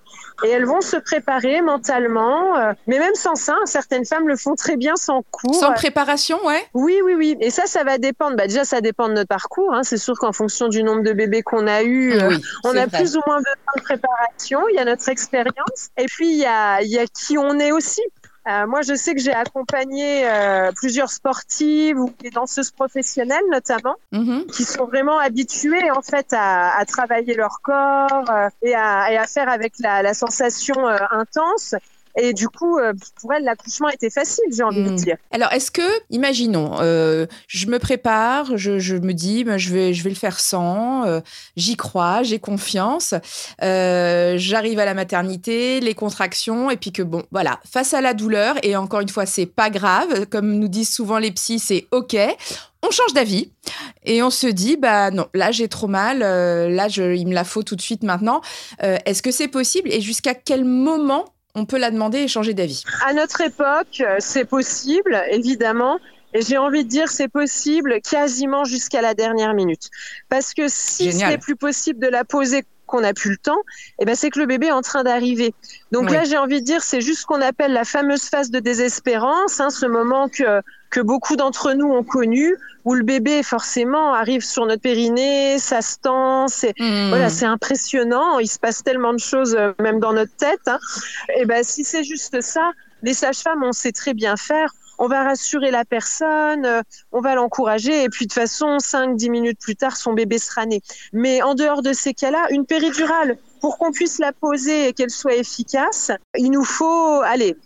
et 0.45 0.49
elles 0.49 0.65
vont 0.65 0.81
se 0.81 0.97
préparer 0.97 1.52
mentalement. 1.61 2.57
Euh, 2.57 2.73
mais 2.87 2.99
même 2.99 3.15
sans 3.15 3.35
ça, 3.35 3.57
certaines 3.65 4.05
femmes 4.05 4.29
le 4.29 4.37
font 4.37 4.55
très 4.55 4.77
bien 4.77 4.97
sans 4.97 5.23
cours. 5.31 5.55
Sans 5.55 5.73
préparation, 5.73 6.39
ouais. 6.47 6.65
Oui, 6.75 7.01
oui, 7.05 7.15
oui. 7.15 7.37
Et 7.41 7.51
ça, 7.51 7.67
ça 7.67 7.85
va 7.85 7.99
dépendre. 7.99 8.37
Bah, 8.37 8.47
déjà, 8.47 8.65
ça 8.65 8.81
dépend 8.81 9.09
de 9.09 9.15
notre 9.15 9.29
parcours. 9.29 9.75
Hein. 9.75 9.83
C'est 9.83 9.99
sûr 9.99 10.19
qu'en 10.19 10.33
fonction 10.33 10.69
du 10.69 10.83
nombre 10.83 11.03
de 11.03 11.13
bébés 11.13 11.43
qu'on 11.43 11.67
a 11.67 11.83
eu, 11.83 12.13
euh, 12.13 12.37
on 12.65 12.77
a 12.77 12.87
plus 12.87 13.17
ou 13.17 13.21
moins 13.27 13.39
besoin 13.39 13.75
de 13.77 13.83
préparation. 13.83 14.61
Il 14.71 14.77
y 14.77 14.79
a 14.79 14.85
notre 14.85 15.09
expérience. 15.09 15.91
Et 15.99 16.07
puis, 16.07 16.31
il 16.31 16.39
y 16.39 16.47
a, 16.47 16.81
il 16.83 16.89
y 16.89 16.99
a 16.99 17.07
qui 17.07 17.37
on 17.37 17.59
est 17.59 17.73
aussi. 17.73 18.03
Euh, 18.49 18.67
moi, 18.67 18.83
je 18.83 18.95
sais 18.95 19.15
que 19.15 19.21
j'ai 19.21 19.33
accompagné 19.33 20.29
euh, 20.29 20.73
plusieurs 20.75 21.11
sportives 21.11 21.99
ou 21.99 22.13
des 22.21 22.31
danseuses 22.31 22.73
professionnelles 22.73 23.45
notamment, 23.51 23.95
mm-hmm. 24.13 24.47
qui 24.47 24.65
sont 24.65 24.87
vraiment 24.87 25.19
habituées 25.19 25.91
en 25.93 26.03
fait 26.03 26.27
à, 26.33 26.77
à 26.77 26.85
travailler 26.85 27.35
leur 27.35 27.61
corps 27.63 28.25
euh, 28.31 28.49
et, 28.63 28.75
à, 28.75 29.13
et, 29.13 29.17
à, 29.17 29.27
faire 29.27 29.49
avec 29.49 29.75
la, 29.79 30.03
la 30.03 30.15
sensation 30.15 30.89
euh, 30.89 30.97
intense. 31.11 31.77
Et 32.19 32.35
du 32.35 32.49
coup, 32.49 32.79
euh, 32.79 32.93
pour 33.21 33.33
elle, 33.33 33.45
l'accouchement 33.45 33.89
était 33.89 34.11
facile, 34.11 34.45
j'ai 34.55 34.63
envie 34.63 34.83
de 34.83 34.91
hmm. 34.91 34.97
dire. 34.97 35.17
Alors, 35.31 35.51
est-ce 35.53 35.71
que, 35.71 35.83
imaginons, 36.11 36.77
euh, 36.81 37.27
je 37.49 37.67
me 37.67 37.79
prépare, 37.79 38.57
je, 38.57 38.79
je, 38.79 38.97
me 38.97 39.15
dis, 39.15 39.45
ben, 39.45 39.57
je, 39.57 39.73
vais, 39.73 39.95
je 39.95 40.03
vais 40.03 40.11
le 40.11 40.17
faire 40.17 40.39
sans, 40.39 41.07
euh, 41.07 41.21
j'y 41.57 41.77
crois, 41.77 42.23
j'ai 42.23 42.39
confiance, 42.39 43.15
j'arrive 43.61 44.79
à 44.79 44.85
la 44.85 44.95
maternité, 44.95 45.81
les 45.81 45.95
contractions, 45.95 46.71
et 46.71 46.77
puis 46.77 46.93
que, 46.93 47.03
bon, 47.03 47.23
voilà, 47.31 47.61
face 47.71 47.95
à 47.95 48.03
la 48.03 48.13
douleur, 48.13 48.57
et 48.63 48.77
encore 48.77 49.01
une 49.01 49.09
fois, 49.09 49.25
c'est 49.25 49.47
pas 49.47 49.71
grave, 49.71 50.27
comme 50.27 50.59
nous 50.59 50.69
disent 50.69 50.93
souvent 50.93 51.19
les 51.19 51.31
psys, 51.33 51.59
c'est 51.59 51.87
OK 51.93 52.17
on 52.85 52.91
change 52.91 53.15
d'avis 53.15 53.53
et 54.03 54.25
on 54.25 54.31
se 54.31 54.49
dit 54.49 54.77
bah 54.77 55.13
non 55.13 55.29
là 55.35 55.53
j'ai 55.53 55.69
trop 55.69 55.87
mal 55.87 56.19
là 56.19 56.89
je, 56.89 57.15
il 57.15 57.29
me 57.29 57.33
la 57.33 57.45
faut 57.45 57.63
tout 57.63 57.77
de 57.77 57.81
suite 57.81 58.03
maintenant 58.03 58.41
est-ce 58.81 59.23
que 59.23 59.31
c'est 59.31 59.47
possible 59.47 59.89
et 59.93 60.01
jusqu'à 60.01 60.35
quel 60.35 60.65
moment 60.65 61.27
on 61.55 61.67
peut 61.67 61.79
la 61.79 61.91
demander 61.91 62.19
et 62.19 62.29
changer 62.29 62.55
d'avis. 62.55 62.85
À 63.07 63.13
notre 63.13 63.41
époque, 63.43 64.01
euh, 64.01 64.17
c'est 64.19 64.45
possible, 64.45 65.23
évidemment. 65.31 65.99
Et 66.35 66.41
j'ai 66.41 66.57
envie 66.57 66.85
de 66.85 66.89
dire, 66.89 67.09
c'est 67.09 67.29
possible 67.29 68.01
quasiment 68.01 68.65
jusqu'à 68.65 69.03
la 69.03 69.13
dernière 69.13 69.53
minute. 69.53 69.91
Parce 70.31 70.55
que 70.55 70.67
si 70.69 71.13
ce 71.13 71.27
n'est 71.27 71.39
plus 71.39 71.57
possible 71.57 72.01
de 72.01 72.09
la 72.09 72.25
poser 72.25 72.65
qu'on 72.93 73.01
n'a 73.01 73.15
plus 73.15 73.31
le 73.31 73.37
temps, 73.39 73.63
eh 73.99 74.05
ben 74.05 74.15
c'est 74.15 74.29
que 74.29 74.39
le 74.39 74.45
bébé 74.45 74.67
est 74.67 74.73
en 74.73 74.83
train 74.83 75.03
d'arriver. 75.03 75.55
Donc 75.93 76.11
là, 76.11 76.25
j'ai 76.25 76.37
envie 76.37 76.61
de 76.61 76.67
dire, 76.67 76.83
c'est 76.83 77.01
juste 77.01 77.23
ce 77.23 77.27
qu'on 77.27 77.41
appelle 77.41 77.73
la 77.73 77.85
fameuse 77.85 78.25
phase 78.25 78.51
de 78.51 78.61
désespérance, 78.61 79.61
hein, 79.61 79.71
ce 79.71 79.87
moment 79.87 80.29
que 80.29 80.61
que 80.91 81.01
beaucoup 81.01 81.37
d'entre 81.37 81.73
nous 81.73 81.87
ont 81.87 82.05
connu, 82.05 82.55
où 82.85 82.93
le 82.93 83.03
bébé 83.03 83.43
forcément 83.43 84.13
arrive 84.13 84.45
sur 84.45 84.67
notre 84.67 84.83
périnée, 84.83 85.59
ça 85.59 85.81
se 85.81 85.97
tend, 85.97 86.49
c'est 86.49 86.75
hmm. 86.79 87.09
voilà, 87.09 87.31
c'est 87.31 87.47
impressionnant. 87.47 88.39
Il 88.41 88.47
se 88.47 88.59
passe 88.59 88.85
tellement 88.85 89.15
de 89.15 89.19
choses, 89.19 89.57
euh, 89.59 89.73
même 89.81 90.01
dans 90.01 90.13
notre 90.13 90.37
tête. 90.37 90.61
Hein. 90.67 90.79
Et 91.35 91.47
ben 91.47 91.65
si 91.65 91.83
c'est 91.83 92.05
juste 92.05 92.43
ça, 92.43 92.73
les 93.03 93.15
sages-femmes, 93.15 93.63
on 93.65 93.73
sait 93.73 93.93
très 93.93 94.13
bien 94.13 94.37
faire 94.37 94.75
on 95.03 95.09
va 95.09 95.25
rassurer 95.25 95.73
la 95.73 95.85
personne, 95.85 96.65
euh, 96.65 96.81
on 97.11 97.21
va 97.21 97.35
l'encourager 97.35 98.05
et 98.05 98.09
puis 98.09 98.27
de 98.27 98.33
toute 98.33 98.41
façon, 98.41 98.77
5-10 98.79 99.31
minutes 99.31 99.59
plus 99.61 99.75
tard, 99.75 99.97
son 99.97 100.13
bébé 100.13 100.39
sera 100.39 100.65
né. 100.65 100.81
Mais 101.13 101.43
en 101.43 101.55
dehors 101.55 101.83
de 101.83 101.93
ces 101.93 102.15
cas-là, 102.15 102.47
une 102.51 102.67
péridurale, 102.67 103.37
pour 103.61 103.79
qu'on 103.79 103.91
puisse 103.91 104.21
la 104.21 104.33
poser 104.33 104.89
et 104.89 104.93
qu'elle 104.93 105.11
soit 105.11 105.35
efficace, 105.35 106.13
il 106.39 106.53
nous 106.53 106.65
faut, 106.65 107.21
allez, 107.25 107.57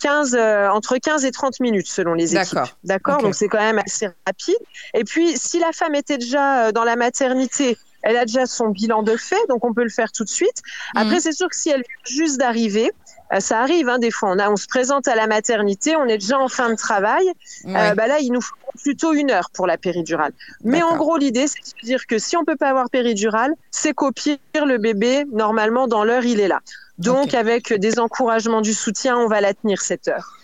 15, 0.00 0.34
euh, 0.34 0.68
entre 0.68 0.96
15 0.96 1.24
et 1.24 1.30
30 1.30 1.60
minutes 1.60 1.86
selon 1.86 2.14
les 2.14 2.34
équipes. 2.34 2.58
D'accord. 2.82 3.22
Donc 3.22 3.36
c'est 3.36 3.46
quand 3.46 3.58
même 3.60 3.78
assez 3.78 4.08
rapide. 4.26 4.58
Et 4.94 5.04
puis 5.04 5.36
si 5.36 5.60
la 5.60 5.70
femme 5.70 5.94
était 5.94 6.18
déjà 6.18 6.66
euh, 6.66 6.72
dans 6.72 6.82
la 6.82 6.96
maternité, 6.96 7.78
elle 8.02 8.16
a 8.16 8.24
déjà 8.24 8.46
son 8.46 8.68
bilan 8.68 9.04
de 9.04 9.16
fait, 9.16 9.46
donc 9.48 9.64
on 9.64 9.72
peut 9.72 9.84
le 9.84 9.90
faire 9.90 10.10
tout 10.10 10.24
de 10.24 10.28
suite. 10.28 10.62
Après, 10.96 11.16
mhm. 11.16 11.20
c'est 11.20 11.32
sûr 11.32 11.48
que 11.48 11.56
si 11.56 11.70
elle 11.70 11.82
vient 11.82 12.16
juste 12.16 12.38
d'arriver, 12.38 12.90
ça 13.38 13.60
arrive 13.60 13.88
hein, 13.88 13.98
des 13.98 14.10
fois. 14.10 14.30
On, 14.32 14.38
a, 14.38 14.50
on 14.50 14.56
se 14.56 14.66
présente 14.66 15.06
à 15.06 15.14
la 15.14 15.26
maternité, 15.26 15.94
on 15.94 16.06
est 16.06 16.18
déjà 16.18 16.38
en 16.38 16.48
fin 16.48 16.70
de 16.70 16.74
travail. 16.74 17.26
Euh, 17.66 17.94
bah 17.94 18.06
là, 18.08 18.18
il 18.20 18.32
nous 18.32 18.40
faut 18.40 18.54
plutôt 18.82 19.12
une 19.12 19.30
heure 19.30 19.50
pour 19.50 19.66
la 19.66 19.78
péridurale. 19.78 20.32
Mais 20.64 20.82
en 20.82 20.96
gros, 20.96 21.16
l'idée, 21.16 21.46
c'est 21.46 21.60
de 21.60 21.86
dire 21.86 22.06
que 22.06 22.18
si 22.18 22.36
on 22.36 22.44
peut 22.44 22.56
pas 22.56 22.70
avoir 22.70 22.90
péridurale, 22.90 23.54
c'est 23.70 23.92
copier 23.92 24.40
le 24.54 24.78
bébé. 24.78 25.24
Normalement, 25.32 25.86
dans 25.86 26.02
l'heure, 26.04 26.24
il 26.24 26.40
est 26.40 26.48
là. 26.48 26.60
Donc, 26.98 27.34
avec 27.34 27.72
des 27.72 27.98
encouragements, 27.98 28.60
du 28.60 28.74
soutien, 28.74 29.16
on 29.16 29.26
va 29.26 29.40
la 29.40 29.54
tenir 29.54 29.80
cette 29.80 30.08
heure. 30.08 30.39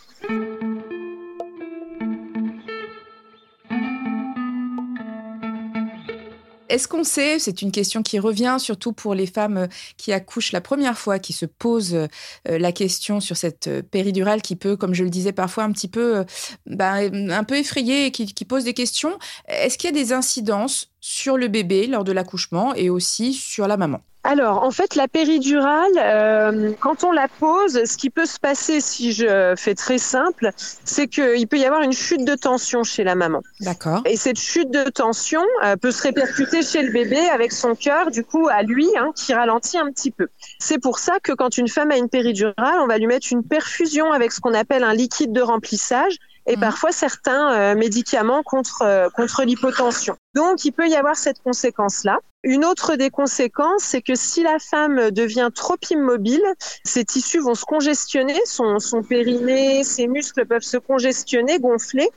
Est-ce 6.68 6.88
qu'on 6.88 7.04
sait, 7.04 7.38
c'est 7.38 7.62
une 7.62 7.70
question 7.70 8.02
qui 8.02 8.18
revient 8.18 8.56
surtout 8.58 8.92
pour 8.92 9.14
les 9.14 9.26
femmes 9.26 9.56
euh, 9.56 9.66
qui 9.96 10.12
accouchent 10.12 10.52
la 10.52 10.60
première 10.60 10.98
fois, 10.98 11.18
qui 11.18 11.32
se 11.32 11.46
posent 11.46 11.94
euh, 11.94 12.08
la 12.46 12.72
question 12.72 13.20
sur 13.20 13.36
cette 13.36 13.68
euh, 13.68 13.82
péridurale 13.82 14.42
qui 14.42 14.56
peut, 14.56 14.76
comme 14.76 14.94
je 14.94 15.04
le 15.04 15.10
disais 15.10 15.32
parfois, 15.32 15.64
un 15.64 15.72
petit 15.72 15.88
peu, 15.88 16.24
bah, 16.66 16.94
un 16.94 17.44
peu 17.44 17.56
effrayer 17.56 18.06
et 18.06 18.10
qui, 18.10 18.26
qui 18.26 18.44
pose 18.44 18.64
des 18.64 18.74
questions? 18.74 19.18
Est-ce 19.48 19.78
qu'il 19.78 19.88
y 19.88 19.92
a 19.92 19.96
des 19.96 20.12
incidences 20.12 20.90
sur 21.00 21.36
le 21.36 21.48
bébé 21.48 21.86
lors 21.86 22.04
de 22.04 22.12
l'accouchement 22.12 22.74
et 22.74 22.90
aussi 22.90 23.32
sur 23.32 23.68
la 23.68 23.76
maman? 23.76 24.00
Alors, 24.26 24.64
en 24.64 24.72
fait, 24.72 24.96
la 24.96 25.06
péridurale, 25.06 25.92
euh, 25.98 26.72
quand 26.80 27.04
on 27.04 27.12
la 27.12 27.28
pose, 27.28 27.84
ce 27.84 27.96
qui 27.96 28.10
peut 28.10 28.26
se 28.26 28.40
passer, 28.40 28.80
si 28.80 29.12
je 29.12 29.54
fais 29.56 29.76
très 29.76 29.98
simple, 29.98 30.50
c'est 30.84 31.06
qu'il 31.06 31.46
peut 31.46 31.58
y 31.58 31.64
avoir 31.64 31.82
une 31.82 31.92
chute 31.92 32.24
de 32.24 32.34
tension 32.34 32.82
chez 32.82 33.04
la 33.04 33.14
maman. 33.14 33.40
D'accord. 33.60 34.02
Et 34.04 34.16
cette 34.16 34.40
chute 34.40 34.72
de 34.72 34.90
tension 34.90 35.44
euh, 35.64 35.76
peut 35.76 35.92
se 35.92 36.02
répercuter 36.02 36.62
chez 36.62 36.82
le 36.82 36.90
bébé 36.90 37.20
avec 37.32 37.52
son 37.52 37.76
cœur, 37.76 38.10
du 38.10 38.24
coup, 38.24 38.48
à 38.50 38.64
lui, 38.64 38.88
hein, 38.98 39.12
qui 39.14 39.32
ralentit 39.32 39.78
un 39.78 39.92
petit 39.92 40.10
peu. 40.10 40.26
C'est 40.58 40.78
pour 40.78 40.98
ça 40.98 41.20
que 41.22 41.32
quand 41.32 41.56
une 41.56 41.68
femme 41.68 41.92
a 41.92 41.96
une 41.96 42.08
péridurale, 42.08 42.80
on 42.80 42.88
va 42.88 42.98
lui 42.98 43.06
mettre 43.06 43.28
une 43.30 43.44
perfusion 43.44 44.10
avec 44.10 44.32
ce 44.32 44.40
qu'on 44.40 44.54
appelle 44.54 44.82
un 44.82 44.94
liquide 44.94 45.32
de 45.32 45.40
remplissage 45.40 46.16
et 46.46 46.56
mmh. 46.56 46.60
parfois 46.60 46.92
certains 46.92 47.52
euh, 47.52 47.74
médicaments 47.76 48.42
contre, 48.42 48.82
euh, 48.82 49.08
contre 49.10 49.44
l'hypotension. 49.44 50.16
Donc, 50.34 50.64
il 50.64 50.72
peut 50.72 50.88
y 50.88 50.96
avoir 50.96 51.16
cette 51.16 51.42
conséquence-là. 51.42 52.18
Une 52.46 52.64
autre 52.64 52.94
des 52.94 53.10
conséquences, 53.10 53.82
c'est 53.82 54.02
que 54.02 54.14
si 54.14 54.44
la 54.44 54.60
femme 54.60 55.10
devient 55.10 55.50
trop 55.52 55.74
immobile, 55.90 56.44
ses 56.84 57.04
tissus 57.04 57.40
vont 57.40 57.56
se 57.56 57.64
congestionner, 57.64 58.38
son, 58.44 58.78
son 58.78 59.02
périnée, 59.02 59.82
ses 59.82 60.06
muscles 60.06 60.46
peuvent 60.46 60.62
se 60.62 60.76
congestionner, 60.76 61.58
gonfler. 61.58 62.08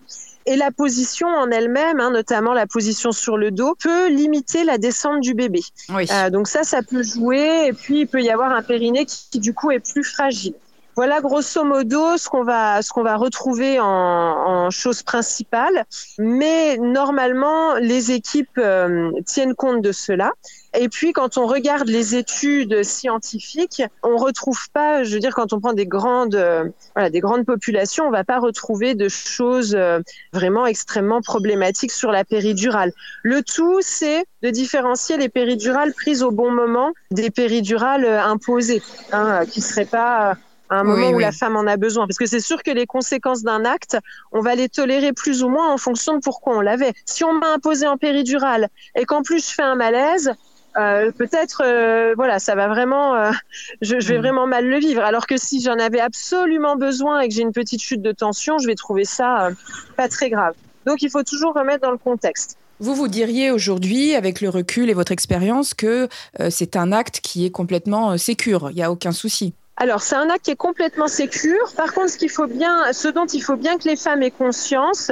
Et 0.46 0.56
la 0.56 0.70
position 0.70 1.28
en 1.28 1.50
elle-même, 1.50 2.00
hein, 2.00 2.12
notamment 2.12 2.54
la 2.54 2.68
position 2.68 3.12
sur 3.12 3.38
le 3.38 3.50
dos, 3.50 3.74
peut 3.82 4.10
limiter 4.10 4.64
la 4.66 4.78
descente 4.78 5.22
du 5.22 5.34
bébé. 5.34 5.62
Oui. 5.90 6.06
Euh, 6.12 6.30
donc 6.30 6.48
ça, 6.48 6.64
ça 6.64 6.84
peut 6.84 7.02
jouer. 7.02 7.66
Et 7.66 7.74
puis, 7.74 8.02
il 8.02 8.08
peut 8.08 8.22
y 8.22 8.30
avoir 8.30 8.52
un 8.52 8.62
périnée 8.62 9.06
qui, 9.06 9.30
qui, 9.32 9.40
du 9.40 9.56
coup, 9.56 9.72
est 9.72 9.80
plus 9.80 10.04
fragile. 10.04 10.54
Voilà 11.00 11.22
grosso 11.22 11.64
modo 11.64 12.18
ce 12.18 12.28
qu'on 12.28 12.44
va 12.44 12.82
ce 12.82 12.92
qu'on 12.92 13.04
va 13.04 13.16
retrouver 13.16 13.80
en, 13.80 13.86
en 13.86 14.70
chose 14.70 15.02
principale. 15.02 15.86
Mais 16.18 16.76
normalement, 16.76 17.76
les 17.76 18.12
équipes 18.12 18.58
euh, 18.58 19.10
tiennent 19.26 19.56
compte 19.56 19.82
de 19.82 19.94
cela. 19.94 20.34
Et 20.78 20.90
puis, 20.90 21.14
quand 21.14 21.38
on 21.38 21.48
regarde 21.48 21.88
les 21.88 22.18
études 22.18 22.84
scientifiques, 22.84 23.82
on 24.04 24.18
retrouve 24.18 24.60
pas, 24.74 25.06
je 25.06 25.14
veux 25.14 25.22
dire, 25.22 25.34
quand 25.34 25.54
on 25.54 25.62
prend 25.62 25.72
des 25.72 25.86
grandes, 25.86 26.36
euh, 26.36 26.66
des 27.10 27.22
grandes 27.22 27.46
populations, 27.46 28.04
on 28.06 28.12
va 28.12 28.26
pas 28.26 28.40
retrouver 28.40 28.94
de 28.94 29.08
choses 29.08 29.76
euh, 29.76 30.02
vraiment 30.34 30.66
extrêmement 30.66 31.22
problématiques 31.22 31.94
sur 31.94 32.12
la 32.12 32.26
péridurale. 32.26 32.92
Le 33.24 33.42
tout, 33.42 33.80
c'est 33.80 34.26
de 34.44 34.50
différencier 34.50 35.16
les 35.16 35.30
péridurales 35.30 35.94
prises 35.94 36.24
au 36.24 36.32
bon 36.32 36.52
moment 36.52 36.92
des 37.10 37.30
péridurales 37.30 38.06
imposées, 38.06 38.82
hein, 39.14 39.46
qui 39.46 39.62
seraient 39.62 39.86
pas 39.86 40.36
à 40.70 40.80
un 40.80 40.84
moment 40.84 41.10
où 41.10 41.20
la 41.20 41.32
femme 41.32 41.56
en 41.56 41.68
a 41.68 41.78
besoin. 41.78 42.08
Parce 42.08 42.18
que 42.18 42.26
c'est 42.26 42.40
sûr 42.40 42.64
que 42.64 42.72
les 42.72 42.86
conséquences 42.86 43.44
d'un 43.44 43.66
acte, 43.66 43.98
on 44.32 44.42
va 44.42 44.56
les 44.56 44.70
tolérer 44.70 45.14
plus 45.14 45.44
ou 45.44 45.50
moins 45.50 45.72
en 45.72 45.78
fonction 45.78 46.16
de 46.16 46.20
pourquoi 46.20 46.58
on 46.58 46.62
l'avait. 46.62 46.94
Si 47.06 47.24
on 47.24 47.34
m'a 47.34 47.54
imposé 47.54 47.88
en 47.88 47.98
péridurale 47.98 48.70
et 48.96 49.06
qu'en 49.06 49.22
plus 49.22 49.48
je 49.48 49.54
fais 49.54 49.64
un 49.64 49.76
malaise, 49.76 50.34
euh, 50.78 51.12
peut-être, 51.12 51.64
euh, 51.66 52.14
voilà, 52.16 52.40
ça 52.40 52.56
va 52.56 52.68
vraiment, 52.68 53.16
euh, 53.16 53.32
je, 53.82 53.96
vais 53.96 54.18
mm. 54.18 54.22
vraiment 54.22 54.48
mal 54.48 54.66
le 54.66 54.80
vivre. 54.80 55.02
Alors 55.02 55.28
que 55.28 55.38
si 55.38 55.62
j'en 55.62 55.78
avais 55.80 56.00
absolument 56.00 56.76
besoin 56.76 57.22
et 57.22 57.28
que 57.28 57.34
j'ai 57.34 57.42
une 57.42 57.52
petite 57.52 57.82
chute 57.82 58.02
de 58.02 58.12
tension, 58.12 58.58
je 58.60 58.68
vais 58.68 58.76
trouver 58.76 59.06
ça 59.06 59.50
pas 59.98 60.08
très 60.08 60.30
grave. 60.30 60.54
Donc 60.86 61.02
il 61.02 61.10
faut 61.10 61.24
toujours 61.24 61.54
remettre 61.54 61.82
dans 61.82 61.92
le 61.92 61.98
contexte. 61.98 62.58
Vous 62.80 62.96
vous 62.96 63.10
diriez 63.10 63.52
aujourd'hui, 63.52 64.16
avec 64.16 64.40
le 64.40 64.48
recul 64.48 64.90
et 64.90 64.94
votre 64.94 65.12
expérience, 65.12 65.74
que 65.74 66.08
c'est 66.50 66.78
un 66.78 66.94
acte 66.94 67.20
qui 67.20 67.46
est 67.46 67.52
complètement 67.52 68.18
sécure, 68.18 68.70
il 68.72 68.76
n'y 68.76 68.84
a 68.84 68.90
aucun 68.90 69.12
souci. 69.12 69.54
Alors, 69.82 70.02
c'est 70.02 70.16
un 70.16 70.30
acte 70.30 70.44
qui 70.44 70.52
est 70.52 70.58
complètement 70.58 71.08
sécure. 71.08 71.72
Par 71.78 71.94
contre, 71.94 72.10
ce 72.10 72.18
qu'il 72.18 72.30
faut 72.30 72.48
bien, 72.48 72.92
ce 72.92 73.08
dont 73.08 73.26
il 73.26 73.42
faut 73.42 73.56
bien 73.56 73.78
que 73.78 73.88
les 73.88 73.96
femmes 73.96 74.22
aient 74.22 74.30
conscience, 74.30 75.10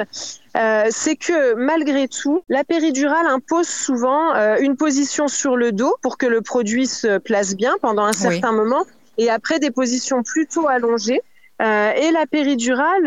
euh, 0.58 0.84
c'est 0.90 1.16
que 1.16 1.54
malgré 1.54 2.10
tout, 2.10 2.44
la 2.50 2.66
péridurale 2.66 3.28
impose 3.28 3.70
souvent 3.70 4.36
euh, 4.36 4.58
une 4.60 4.76
position 4.76 5.30
sur 5.30 5.56
le 5.56 5.72
dos 5.72 5.96
pour 6.02 6.18
que 6.18 6.26
le 6.26 6.42
produit 6.42 6.86
se 6.86 7.18
place 7.18 7.56
bien 7.56 7.76
pendant 7.82 8.04
un 8.04 8.12
certain 8.12 8.52
moment, 8.52 8.86
et 9.18 9.30
après 9.30 9.60
des 9.60 9.72
positions 9.72 10.22
plutôt 10.22 10.68
allongées. 10.68 11.22
Euh, 11.60 11.92
et 11.94 12.12
la 12.12 12.28
péridurale 12.28 13.04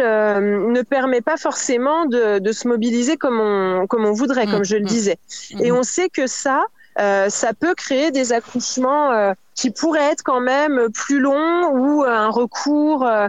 ne 0.72 0.82
permet 0.82 1.20
pas 1.20 1.36
forcément 1.36 2.06
de, 2.06 2.40
de, 2.40 2.52
se 2.52 2.66
mobiliser 2.66 3.16
comme 3.16 3.38
on, 3.38 3.86
comme 3.86 4.04
on 4.04 4.12
voudrait, 4.12 4.46
mmh, 4.46 4.50
comme 4.50 4.64
je 4.64 4.76
le 4.76 4.82
mmh. 4.82 4.86
disais. 4.86 5.18
Et 5.60 5.70
mmh. 5.70 5.76
on 5.76 5.82
sait 5.84 6.08
que 6.08 6.26
ça, 6.26 6.64
ça 7.00 7.52
peut 7.58 7.74
créer 7.74 8.10
des 8.10 8.32
accouchements 8.32 9.34
qui 9.60 9.70
pourrait 9.70 10.12
être 10.12 10.22
quand 10.22 10.40
même 10.40 10.88
plus 10.92 11.20
long 11.20 11.70
ou 11.74 12.02
un 12.04 12.30
recours 12.30 13.04
euh, 13.04 13.28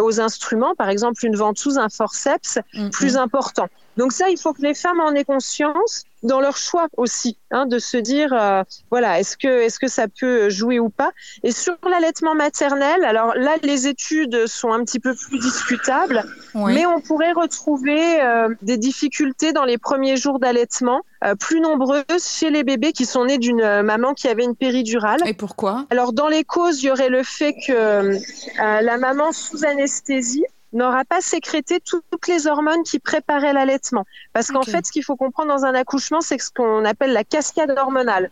aux 0.00 0.20
instruments, 0.20 0.74
par 0.74 0.88
exemple 0.88 1.24
une 1.26 1.36
ventouse, 1.36 1.76
un 1.76 1.90
forceps, 1.90 2.58
mm-hmm. 2.72 2.90
plus 2.90 3.16
important. 3.18 3.68
Donc 3.96 4.12
ça, 4.12 4.28
il 4.28 4.38
faut 4.38 4.52
que 4.52 4.62
les 4.62 4.74
femmes 4.74 5.00
en 5.00 5.12
aient 5.12 5.24
conscience 5.24 6.04
dans 6.22 6.40
leur 6.40 6.56
choix 6.56 6.88
aussi, 6.96 7.38
hein, 7.50 7.66
de 7.66 7.78
se 7.78 7.96
dire 7.96 8.32
euh, 8.32 8.62
voilà 8.90 9.20
est-ce 9.20 9.36
que 9.36 9.62
est-ce 9.62 9.78
que 9.78 9.88
ça 9.88 10.06
peut 10.08 10.50
jouer 10.50 10.78
ou 10.78 10.88
pas. 10.88 11.12
Et 11.42 11.52
sur 11.52 11.76
l'allaitement 11.88 12.34
maternel, 12.34 13.04
alors 13.04 13.34
là 13.36 13.54
les 13.62 13.86
études 13.86 14.46
sont 14.46 14.72
un 14.72 14.84
petit 14.84 14.98
peu 14.98 15.14
plus 15.14 15.38
discutables, 15.38 16.24
mais 16.54 16.86
on 16.86 17.00
pourrait 17.00 17.32
retrouver 17.32 18.20
euh, 18.20 18.48
des 18.62 18.76
difficultés 18.76 19.52
dans 19.52 19.64
les 19.64 19.78
premiers 19.78 20.16
jours 20.16 20.38
d'allaitement 20.38 21.02
euh, 21.24 21.34
plus 21.34 21.60
nombreuses 21.60 22.04
chez 22.18 22.50
les 22.50 22.64
bébés 22.64 22.92
qui 22.92 23.06
sont 23.06 23.26
nés 23.26 23.38
d'une 23.38 23.82
maman 23.82 24.14
qui 24.14 24.28
avait 24.28 24.44
une 24.44 24.56
péridurale. 24.56 25.20
Et 25.26 25.34
pourquoi? 25.34 25.86
Alors 25.90 26.12
dans 26.12 26.28
les 26.28 26.44
causes, 26.44 26.82
il 26.82 26.86
y 26.86 26.90
aurait 26.90 27.10
le 27.10 27.22
fait 27.22 27.54
que 27.66 28.18
la 28.58 28.98
maman 28.98 29.32
sous 29.32 29.64
anesthésie 29.64 30.44
n'aura 30.76 31.04
pas 31.04 31.20
sécrété 31.20 31.80
toutes 31.80 32.28
les 32.28 32.46
hormones 32.46 32.82
qui 32.82 32.98
préparaient 32.98 33.52
l'allaitement. 33.52 34.04
Parce 34.32 34.48
qu'en 34.48 34.62
fait, 34.62 34.86
ce 34.86 34.92
qu'il 34.92 35.04
faut 35.04 35.16
comprendre 35.16 35.48
dans 35.48 35.64
un 35.64 35.74
accouchement, 35.74 36.20
c'est 36.20 36.38
ce 36.38 36.50
qu'on 36.50 36.84
appelle 36.84 37.12
la 37.12 37.24
cascade 37.24 37.74
hormonale. 37.76 38.30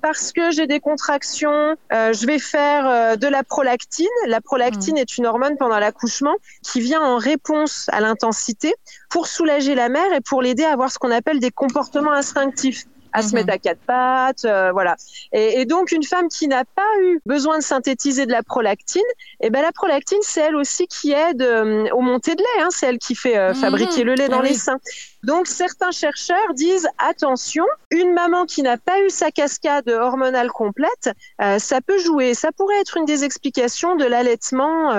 Parce 0.00 0.32
que 0.32 0.50
j'ai 0.50 0.66
des 0.66 0.80
contractions, 0.80 1.76
euh, 1.92 2.12
je 2.12 2.26
vais 2.26 2.40
faire 2.40 2.88
euh, 2.88 3.14
de 3.14 3.28
la 3.28 3.44
prolactine. 3.44 4.08
La 4.26 4.40
prolactine 4.40 4.96
hmm. 4.96 4.98
est 4.98 5.16
une 5.16 5.26
hormone 5.26 5.56
pendant 5.56 5.78
l'accouchement 5.78 6.34
qui 6.62 6.80
vient 6.80 7.00
en 7.00 7.18
réponse 7.18 7.88
à 7.92 8.00
l'intensité 8.00 8.74
pour 9.08 9.28
soulager 9.28 9.76
la 9.76 9.88
mère 9.88 10.12
et 10.12 10.20
pour 10.20 10.42
l'aider 10.42 10.64
à 10.64 10.72
avoir 10.72 10.90
ce 10.90 10.98
qu'on 10.98 11.12
appelle 11.12 11.38
des 11.38 11.52
comportements 11.52 12.12
instinctifs 12.12 12.84
à 13.12 13.22
se 13.22 13.28
mhm. 13.28 13.34
mettre 13.34 13.52
à 13.52 13.58
quatre 13.58 13.80
pattes, 13.86 14.44
euh, 14.44 14.72
voilà. 14.72 14.96
Et, 15.32 15.60
et, 15.60 15.64
donc 15.64 15.92
une 15.92 16.02
femme 16.02 16.28
qui 16.28 16.48
n'a 16.48 16.64
pas 16.64 16.82
eu 17.02 17.20
besoin 17.26 17.58
de 17.58 17.62
synthétiser 17.62 18.26
de 18.26 18.32
la 18.32 18.42
prolactine, 18.42 19.02
et 19.40 19.46
eh 19.46 19.50
ben 19.50 19.62
la 19.62 19.72
prolactine 19.72 20.18
c'est 20.22 20.40
elle 20.40 20.56
aussi 20.56 20.86
qui 20.86 21.12
aide 21.12 21.42
euh, 21.42 21.88
au 21.92 22.00
montée 22.00 22.34
de 22.34 22.40
lait, 22.40 22.62
hein, 22.62 22.68
c'est 22.70 22.86
elle 22.86 22.98
qui 22.98 23.14
fait 23.14 23.36
euh, 23.36 23.50
mhm. 23.50 23.54
fabriquer 23.56 24.04
le 24.04 24.14
lait 24.14 24.28
dans 24.28 24.40
ah 24.40 24.44
les 24.44 24.54
seins. 24.54 24.78
Donc 25.22 25.46
certains 25.46 25.92
chercheurs 25.92 26.54
disent 26.54 26.88
attention, 26.98 27.64
une 27.90 28.12
maman 28.12 28.44
qui 28.44 28.62
n'a 28.62 28.76
pas 28.76 29.00
eu 29.02 29.10
sa 29.10 29.30
cascade 29.30 29.88
hormonale 29.88 30.50
complète, 30.50 31.10
ça 31.58 31.80
peut 31.80 31.98
jouer, 31.98 32.34
ça 32.34 32.50
pourrait 32.50 32.80
être 32.80 32.96
une 32.96 33.04
des 33.04 33.22
explications 33.22 33.94
de 33.94 34.04
l'allaitement, 34.04 34.92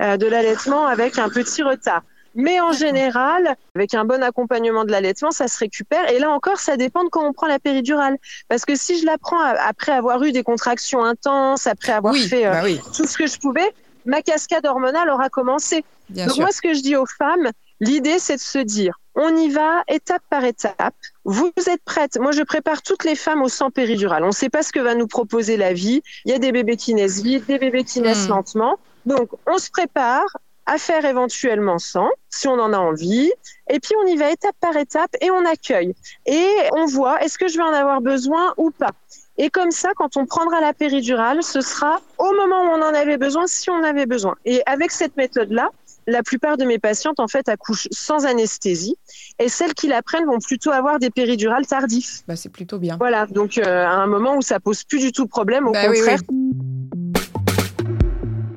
de 0.00 0.26
l'allaitement 0.26 0.86
avec 0.86 1.16
un 1.16 1.28
petit 1.28 1.62
retard. 1.62 2.02
Mais 2.34 2.60
en 2.60 2.72
général, 2.72 3.56
avec 3.74 3.94
un 3.94 4.04
bon 4.04 4.22
accompagnement 4.22 4.84
de 4.84 4.90
l'allaitement, 4.90 5.30
ça 5.30 5.48
se 5.48 5.58
récupère. 5.58 6.10
Et 6.10 6.18
là 6.18 6.30
encore, 6.30 6.58
ça 6.58 6.76
dépend 6.76 7.04
de 7.04 7.08
quand 7.08 7.26
on 7.26 7.32
prend 7.32 7.46
la 7.46 7.58
péridurale. 7.58 8.16
Parce 8.48 8.64
que 8.64 8.74
si 8.74 8.98
je 8.98 9.06
la 9.06 9.18
prends 9.18 9.40
après 9.40 9.92
avoir 9.92 10.22
eu 10.22 10.32
des 10.32 10.42
contractions 10.42 11.04
intenses, 11.04 11.66
après 11.66 11.92
avoir 11.92 12.14
fait 12.14 12.46
euh, 12.46 12.52
bah 12.52 12.82
tout 12.94 13.06
ce 13.06 13.18
que 13.18 13.26
je 13.26 13.38
pouvais, 13.38 13.74
ma 14.06 14.22
cascade 14.22 14.66
hormonale 14.66 15.10
aura 15.10 15.28
commencé. 15.28 15.84
Donc 16.10 16.36
moi, 16.38 16.50
ce 16.52 16.60
que 16.60 16.74
je 16.74 16.80
dis 16.80 16.96
aux 16.96 17.06
femmes, 17.06 17.50
l'idée, 17.80 18.18
c'est 18.18 18.36
de 18.36 18.40
se 18.40 18.58
dire, 18.58 18.98
on 19.14 19.36
y 19.36 19.50
va 19.50 19.82
étape 19.88 20.22
par 20.30 20.44
étape. 20.44 20.94
Vous 21.24 21.52
êtes 21.70 21.82
prêtes 21.84 22.18
Moi, 22.18 22.32
je 22.32 22.42
prépare 22.42 22.82
toutes 22.82 23.04
les 23.04 23.14
femmes 23.14 23.42
au 23.42 23.48
sang 23.48 23.70
péridural. 23.70 24.24
On 24.24 24.28
ne 24.28 24.32
sait 24.32 24.48
pas 24.48 24.62
ce 24.62 24.72
que 24.72 24.80
va 24.80 24.94
nous 24.94 25.06
proposer 25.06 25.56
la 25.56 25.72
vie. 25.72 26.02
Il 26.24 26.32
y 26.32 26.34
a 26.34 26.38
des 26.38 26.52
bébés 26.52 26.76
qui 26.76 26.94
naissent 26.94 27.22
vite, 27.22 27.46
des 27.46 27.58
bébés 27.58 27.84
qui 27.84 28.00
naissent 28.00 28.26
hmm. 28.26 28.32
lentement. 28.32 28.78
Donc, 29.04 29.30
on 29.46 29.58
se 29.58 29.70
prépare 29.70 30.38
à 30.66 30.78
faire 30.78 31.04
éventuellement 31.04 31.78
sans, 31.78 32.08
si 32.30 32.48
on 32.48 32.58
en 32.58 32.72
a 32.72 32.78
envie. 32.78 33.32
Et 33.70 33.80
puis 33.80 33.92
on 34.02 34.06
y 34.06 34.16
va 34.16 34.30
étape 34.30 34.56
par 34.60 34.76
étape 34.76 35.10
et 35.20 35.30
on 35.30 35.44
accueille. 35.44 35.94
Et 36.26 36.46
on 36.72 36.86
voit, 36.86 37.22
est-ce 37.22 37.38
que 37.38 37.48
je 37.48 37.56
vais 37.56 37.64
en 37.64 37.72
avoir 37.72 38.00
besoin 38.00 38.54
ou 38.56 38.70
pas 38.70 38.92
et 39.38 39.48
comme 39.48 39.70
ça, 39.70 39.92
quand 39.96 40.18
on 40.18 40.26
prendra 40.26 40.60
la 40.60 40.74
péridurale, 40.74 41.42
ce 41.42 41.62
sera 41.62 42.02
au 42.18 42.32
moment 42.34 42.64
où 42.64 42.78
on 42.78 42.82
en 42.82 42.94
avait 42.94 43.16
besoin, 43.16 43.46
si 43.46 43.70
on 43.70 43.82
avait 43.82 44.04
besoin. 44.04 44.36
Et 44.44 44.62
avec 44.66 44.90
cette 44.90 45.16
méthode-là, 45.16 45.70
la 46.06 46.22
plupart 46.22 46.56
de 46.56 46.64
mes 46.64 46.78
patientes, 46.78 47.20
en 47.20 47.28
fait, 47.28 47.48
accouchent 47.48 47.88
sans 47.90 48.26
anesthésie. 48.26 48.96
Et 49.38 49.48
celles 49.48 49.74
qui 49.74 49.88
la 49.88 50.02
prennent 50.02 50.26
vont 50.26 50.38
plutôt 50.38 50.70
avoir 50.70 50.98
des 50.98 51.10
péridurales 51.10 51.66
tardifs. 51.66 52.22
Bah, 52.26 52.36
c'est 52.36 52.48
plutôt 52.48 52.78
bien. 52.78 52.96
Voilà, 52.98 53.26
donc 53.26 53.58
euh, 53.58 53.86
à 53.86 53.94
un 53.94 54.06
moment 54.06 54.36
où 54.36 54.42
ça 54.42 54.60
pose 54.60 54.84
plus 54.84 55.00
du 55.00 55.12
tout 55.12 55.26
problème, 55.26 55.66
au 55.66 55.72
bah 55.72 55.86
contraire. 55.86 56.20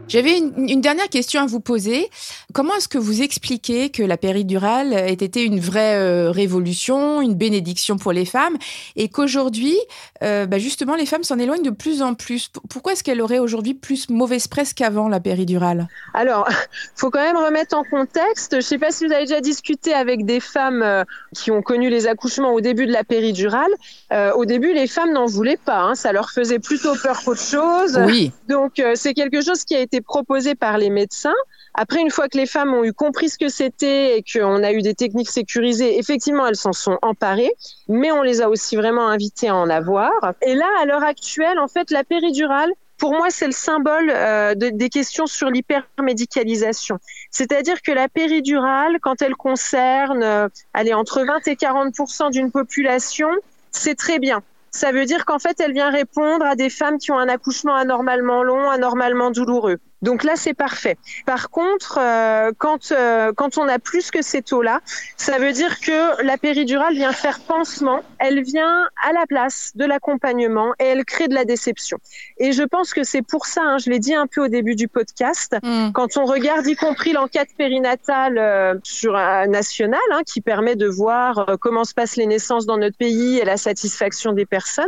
J'avais 0.07 0.37
une, 0.37 0.81
dernière 0.81 1.09
question 1.09 1.41
à 1.41 1.45
vous 1.47 1.59
poser. 1.59 2.09
Comment 2.53 2.75
est-ce 2.75 2.87
que 2.87 2.99
vous 2.99 3.23
expliquez 3.23 3.89
que 3.89 4.03
la 4.03 4.17
péridurale 4.17 4.93
ait 4.93 5.13
été 5.13 5.43
une 5.43 5.59
vraie 5.59 5.95
euh, 5.95 6.29
révolution, 6.29 7.21
une 7.21 7.33
bénédiction 7.33 7.97
pour 7.97 8.11
les 8.11 8.25
femmes, 8.25 8.55
et 8.95 9.09
qu'aujourd'hui, 9.09 9.75
euh, 10.21 10.45
bah, 10.45 10.59
justement, 10.59 10.95
les 10.95 11.07
femmes 11.07 11.23
s'en 11.23 11.39
éloignent 11.39 11.63
de 11.63 11.71
plus 11.71 12.03
en 12.03 12.13
plus? 12.13 12.51
Pourquoi 12.69 12.93
est-ce 12.93 13.03
qu'elle 13.03 13.19
aurait 13.19 13.39
aujourd'hui 13.39 13.73
plus 13.73 14.09
mauvaise 14.09 14.47
presse 14.47 14.73
qu'avant, 14.73 15.09
la 15.09 15.19
péridurale? 15.19 15.87
Alors, 16.13 16.47
faut 16.95 17.09
quand 17.09 17.23
même 17.23 17.37
remettre 17.37 17.75
en 17.75 17.83
contexte. 17.83 18.51
Je 18.51 18.57
ne 18.57 18.61
sais 18.61 18.77
pas 18.77 18.91
si 18.91 19.07
vous 19.07 19.11
avez 19.11 19.25
déjà 19.25 19.41
discuté 19.41 19.93
avec 19.93 20.23
des 20.25 20.39
femmes 20.39 20.83
euh, 20.83 21.03
qui 21.33 21.49
ont 21.49 21.63
connu 21.63 21.89
les 21.89 22.05
accouchements 22.05 22.53
au 22.53 22.61
début 22.61 22.85
de 22.85 22.91
la 22.91 23.03
péridurale. 23.03 23.71
au 24.35 24.45
début, 24.45 24.73
les 24.73 24.87
femmes 24.87 25.13
n'en 25.13 25.25
voulaient 25.25 25.57
pas. 25.57 25.79
Hein. 25.79 25.95
Ça 25.95 26.11
leur 26.11 26.29
faisait 26.29 26.59
plutôt 26.59 26.93
peur 26.95 27.23
qu'autre 27.23 27.41
chose. 27.41 27.99
Oui. 28.05 28.31
Donc, 28.47 28.81
c'est 28.93 29.13
quelque 29.13 29.41
chose 29.41 29.63
qui 29.63 29.75
a 29.75 29.79
été 29.79 29.94
proposé 30.01 30.55
par 30.55 30.77
les 30.77 30.89
médecins. 30.89 31.35
Après, 31.73 31.99
une 31.99 32.09
fois 32.09 32.29
que 32.29 32.37
les 32.37 32.45
femmes 32.45 32.73
ont 32.73 32.83
eu 32.83 32.93
compris 32.93 33.29
ce 33.29 33.37
que 33.37 33.49
c'était 33.49 34.17
et 34.17 34.23
qu'on 34.23 34.63
a 34.63 34.71
eu 34.71 34.81
des 34.81 34.93
techniques 34.93 35.29
sécurisées, 35.29 35.99
effectivement, 35.99 36.47
elles 36.47 36.55
s'en 36.55 36.73
sont 36.73 36.97
emparées, 37.01 37.53
mais 37.89 38.11
on 38.11 38.21
les 38.21 38.41
a 38.41 38.49
aussi 38.49 38.75
vraiment 38.75 39.07
invitées 39.07 39.49
à 39.49 39.55
en 39.55 39.69
avoir. 39.69 40.11
Et 40.41 40.55
là, 40.55 40.67
à 40.81 40.85
l'heure 40.85 41.03
actuelle, 41.03 41.59
en 41.59 41.67
fait, 41.67 41.91
la 41.91 42.03
péridurale, 42.03 42.71
pour 42.97 43.11
moi, 43.11 43.27
c'est 43.29 43.45
le 43.45 43.51
symbole 43.51 44.09
euh, 44.09 44.55
des 44.55 44.89
questions 44.89 45.27
sur 45.27 45.49
l'hypermédicalisation. 45.49 46.99
C'est-à-dire 47.29 47.81
que 47.81 47.91
la 47.91 48.07
péridurale, 48.07 48.99
quand 49.01 49.21
elle 49.21 49.35
concerne, 49.35 50.23
euh, 50.23 50.47
elle 50.73 50.87
est 50.87 50.93
entre 50.93 51.25
20 51.25 51.47
et 51.47 51.55
40% 51.55 52.31
d'une 52.31 52.51
population, 52.51 53.29
c'est 53.71 53.95
très 53.95 54.19
bien. 54.19 54.41
Ça 54.75 54.91
veut 54.91 55.05
dire 55.05 55.23
qu'en 55.23 55.39
fait, 55.39 55.57
elle 55.61 55.71
vient 55.71 55.89
répondre 55.89 56.45
à 56.45 56.57
des 56.57 56.69
femmes 56.69 56.97
qui 56.97 57.09
ont 57.09 57.17
un 57.17 57.29
accouchement 57.29 57.75
anormalement 57.75 58.43
long, 58.43 58.69
anormalement 58.69 59.31
douloureux. 59.31 59.77
Donc 60.05 60.23
là, 60.23 60.33
c'est 60.35 60.53
parfait. 60.53 60.97
Par 61.25 61.49
contre, 61.49 61.97
euh, 61.99 62.51
quand, 62.59 62.91
euh, 62.91 63.33
quand 63.35 63.57
on 63.57 63.67
a 63.67 63.79
plus 63.79 64.11
que 64.11 64.21
ces 64.21 64.43
taux-là, 64.43 64.81
ça 65.17 65.39
veut 65.39 65.51
dire 65.51 65.79
que 65.79 66.21
la 66.21 66.37
péridurale 66.37 66.93
vient 66.93 67.11
faire 67.11 67.39
pansement, 67.39 68.01
elle 68.19 68.43
vient 68.43 68.87
à 69.03 69.13
la 69.13 69.25
place 69.25 69.71
de 69.73 69.83
l'accompagnement 69.83 70.73
et 70.79 70.83
elle 70.83 71.05
crée 71.05 71.27
de 71.27 71.33
la 71.33 71.43
déception. 71.43 71.97
Et 72.37 72.51
je 72.51 72.61
pense 72.61 72.93
que 72.93 73.03
c'est 73.03 73.23
pour 73.23 73.47
ça, 73.47 73.61
hein, 73.63 73.77
je 73.79 73.89
l'ai 73.89 73.97
dit 73.97 74.13
un 74.13 74.27
peu 74.27 74.45
au 74.45 74.47
début 74.47 74.75
du 74.75 74.87
podcast, 74.87 75.57
mm. 75.63 75.91
quand 75.93 76.17
on 76.17 76.25
regarde 76.25 76.67
y 76.67 76.75
compris 76.75 77.11
l'enquête 77.11 77.49
périnatale 77.57 78.37
euh, 78.37 78.75
sur 78.83 79.15
un 79.15 79.47
national, 79.47 79.99
hein, 80.11 80.21
qui 80.23 80.39
permet 80.39 80.75
de 80.75 80.87
voir 80.87 81.57
comment 81.59 81.83
se 81.83 81.95
passent 81.95 82.15
les 82.15 82.27
naissances 82.27 82.67
dans 82.67 82.77
notre 82.77 82.97
pays 82.97 83.39
et 83.39 83.45
la 83.45 83.57
satisfaction 83.57 84.33
des 84.33 84.45
personnes, 84.45 84.85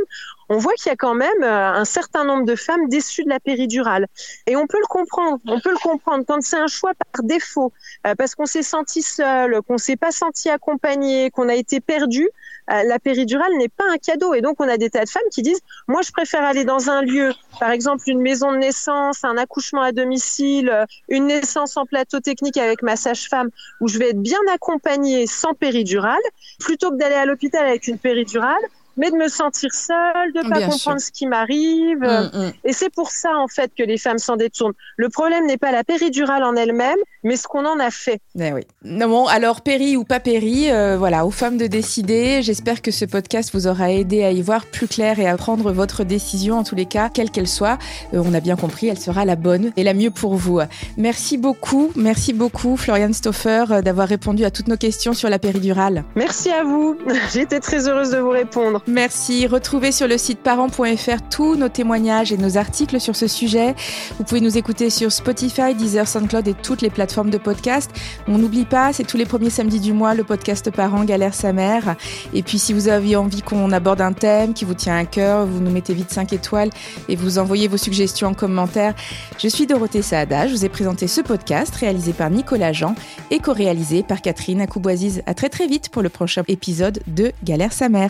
on 0.50 0.58
voit 0.58 0.74
qu'il 0.74 0.90
y 0.90 0.94
a 0.94 0.96
quand 0.96 1.14
même 1.14 1.44
euh, 1.44 1.74
un 1.74 1.86
certain 1.86 2.24
nombre 2.24 2.46
de 2.46 2.56
femmes 2.56 2.88
déçues 2.88 3.24
de 3.24 3.30
la 3.30 3.40
péridurale. 3.40 4.08
Et 4.46 4.56
on 4.56 4.68
peut 4.68 4.80
le 4.80 4.88
comprendre, 4.88 5.40
on 5.48 5.60
peut 5.60 5.72
le 5.72 5.78
comprendre 5.78 6.24
quand 6.28 6.42
c'est 6.42 6.58
un 6.58 6.68
choix 6.68 6.94
par 6.94 7.24
défaut, 7.24 7.74
euh, 8.06 8.16
parce 8.16 8.36
qu'on 8.36 8.46
s'est 8.46 8.64
senti 8.64 9.02
seul, 9.02 9.62
qu'on 9.68 9.78
s'est 9.78 9.98
pas 9.98 10.12
senti 10.12 10.50
accompagné, 10.50 11.32
qu'on 11.32 11.50
a 11.50 11.56
été 11.56 11.80
perdu. 11.80 12.30
Euh, 12.70 12.84
la 12.84 13.00
péridurale 13.00 13.52
n'est 13.58 13.70
pas 13.70 13.86
un 13.92 13.98
cadeau. 13.98 14.34
Et 14.34 14.42
donc, 14.42 14.58
on 14.60 14.68
a 14.68 14.78
des 14.78 14.90
tas 14.90 15.06
de 15.06 15.10
femmes 15.10 15.30
qui 15.32 15.42
disent, 15.42 15.62
moi, 15.88 16.02
je 16.02 16.12
préfère 16.12 16.44
aller 16.44 16.66
dans 16.66 16.90
un 16.90 17.02
lieu, 17.02 17.34
par 17.60 17.72
exemple, 17.72 18.04
une 18.08 18.22
maison 18.22 18.52
de 18.52 18.58
naissance, 18.58 19.24
un 19.24 19.38
accouchement 19.38 19.82
à 19.82 19.92
domicile, 19.92 20.86
une 21.08 21.28
naissance 21.28 21.78
en 21.78 21.86
plateau 21.86 22.20
technique 22.20 22.58
avec 22.58 22.82
ma 22.82 22.96
sage-femme, 22.96 23.50
où 23.80 23.88
je 23.88 23.98
vais 23.98 24.10
être 24.10 24.22
bien 24.22 24.40
accompagnée 24.54 25.28
sans 25.28 25.54
péridurale, 25.54 26.18
plutôt 26.60 26.92
que 26.92 26.98
d'aller 26.98 27.16
à 27.16 27.26
l'hôpital 27.26 27.66
avec 27.66 27.88
une 27.88 27.98
péridurale 27.98 28.56
mais 28.98 29.12
de 29.12 29.16
me 29.16 29.28
sentir 29.28 29.74
seule, 29.74 30.34
de 30.34 30.50
pas 30.50 30.62
comprendre 30.62 31.00
ce 31.00 31.12
qui 31.12 31.28
m'arrive. 31.28 32.00
Mm, 32.00 32.30
mm. 32.34 32.52
Et 32.66 32.74
c'est 32.74 32.90
pour 32.90 33.12
ça, 33.12 33.30
en 33.38 33.48
fait, 33.48 33.72
que 33.78 33.84
les 33.84 33.98
femmes 33.98 34.18
s'en 34.18 34.36
détournent. 34.36 34.74
Le 34.98 35.10
problème 35.10 35.46
n'est 35.46 35.58
pas 35.58 35.72
la 35.72 35.84
péridurale 35.84 36.44
en 36.44 36.56
elle-même, 36.56 36.98
mais 37.24 37.36
ce 37.36 37.48
qu'on 37.48 37.66
en 37.66 37.80
a 37.80 37.92
fait. 37.92 38.20
Eh 38.40 38.52
oui. 38.52 38.62
Non, 38.84 39.08
bon, 39.08 39.26
alors 39.28 39.62
péri 39.62 39.98
ou 39.98 40.04
pas 40.04 40.20
péri, 40.20 40.72
euh, 40.72 40.98
voilà, 40.98 41.26
aux 41.26 41.32
femmes 41.32 41.58
de 41.58 41.68
décider. 41.68 42.42
J'espère 42.42 42.82
que 42.82 42.92
ce 42.92 43.06
podcast 43.06 43.52
vous 43.54 43.68
aura 43.68 43.92
aidé 43.92 44.24
à 44.24 44.32
y 44.32 44.42
voir 44.42 44.66
plus 44.66 44.88
clair 44.88 45.20
et 45.20 45.28
à 45.28 45.38
prendre 45.38 45.72
votre 45.72 46.04
décision, 46.04 46.58
en 46.58 46.64
tous 46.64 46.76
les 46.76 46.86
cas, 46.86 47.10
quelle 47.10 47.32
qu'elle 47.32 47.48
soit. 47.48 47.78
Euh, 48.14 48.24
on 48.26 48.34
a 48.34 48.40
bien 48.40 48.56
compris, 48.56 48.88
elle 48.88 49.00
sera 49.00 49.26
la 49.26 49.36
bonne 49.36 49.72
et 49.78 49.84
la 49.84 49.94
mieux 49.94 50.12
pour 50.12 50.36
vous. 50.36 50.60
Merci 50.98 51.38
beaucoup, 51.38 51.92
merci 51.96 52.34
beaucoup, 52.34 52.78
Florian 52.78 53.14
Stoffer, 53.14 53.66
euh, 53.72 53.82
d'avoir 53.82 54.08
répondu 54.08 54.46
à 54.46 54.52
toutes 54.52 54.68
nos 54.68 54.78
questions 54.78 55.14
sur 55.14 55.30
la 55.30 55.40
péridurale. 55.40 56.04
Merci 56.16 56.50
à 56.50 56.64
vous. 56.64 56.98
J'ai 57.34 57.42
été 57.42 57.60
très 57.60 57.88
heureuse 57.88 58.12
de 58.12 58.18
vous 58.18 58.30
répondre. 58.30 58.82
Merci. 58.88 59.48
Retrouvez 59.48 59.92
sur 59.92 60.08
le 60.08 60.18
site 60.18 60.40
parents.fr 60.40 61.22
tous 61.30 61.56
nos 61.58 61.68
témoignages 61.68 62.32
et 62.32 62.38
nos 62.38 62.58
articles 62.58 63.02
sur 63.02 63.18
ce 63.18 63.28
sujet. 63.28 63.76
Vous 64.18 64.24
pouvez 64.24 64.40
nous 64.40 64.58
écouter 64.58 64.90
sur 64.90 65.12
Spotify, 65.12 65.76
Deezer, 65.76 66.08
SoundCloud 66.08 66.48
et 66.48 66.54
toutes 66.54 66.82
les 66.82 66.90
plateformes 66.90 67.30
de 67.30 67.38
podcast. 67.38 67.92
On 68.30 68.38
n'oublie 68.38 68.64
pas, 68.64 68.94
c'est 68.94 69.04
tous 69.04 69.18
les 69.18 69.26
premiers 69.26 69.50
samedis 69.50 69.82
du 69.82 69.92
mois, 69.92 70.14
le 70.14 70.24
podcast 70.24 70.72
Parents 70.72 71.04
galère 71.04 71.34
sa 71.34 71.52
mère. 71.52 71.98
Et 72.34 72.44
puis 72.44 72.60
si 72.60 72.72
vous 72.72 72.88
avez 72.88 73.18
envie 73.18 73.42
qu'on 73.42 73.74
aborde 73.74 74.00
un 74.00 74.14
thème 74.14 74.54
qui 74.54 74.64
vous 74.64 74.74
tient 74.74 74.98
à 74.98 75.04
cœur, 75.04 75.46
vous 75.46 75.60
nous 75.60 75.72
mettez 75.72 75.94
vite 75.94 76.12
5 76.12 76.32
étoiles 76.32 76.70
et 77.10 77.18
vous 77.18 77.40
envoyez 77.40 77.68
vos 77.68 77.76
suggestions 77.76 78.30
en 78.30 78.34
commentaire. 78.34 78.96
Je 79.38 79.50
suis 79.50 79.68
Dorothée 79.68 80.02
Saada, 80.02 80.48
je 80.48 80.54
vous 80.54 80.64
ai 80.64 80.70
présenté 80.70 81.08
ce 81.08 81.20
podcast 81.20 81.76
réalisé 81.76 82.14
par 82.14 82.30
Nicolas 82.30 82.72
Jean 82.72 82.96
et 83.32 83.40
co-réalisé 83.40 84.04
par 84.04 84.22
Catherine 84.22 84.62
Akouboisiz. 84.62 85.24
À 85.26 85.34
très 85.34 85.50
très 85.50 85.68
vite 85.68 85.90
pour 85.90 86.02
le 86.02 86.10
prochain 86.10 86.44
épisode 86.48 87.02
de 87.08 87.34
Galère 87.44 87.74
sa 87.74 87.90
mère. 87.90 88.10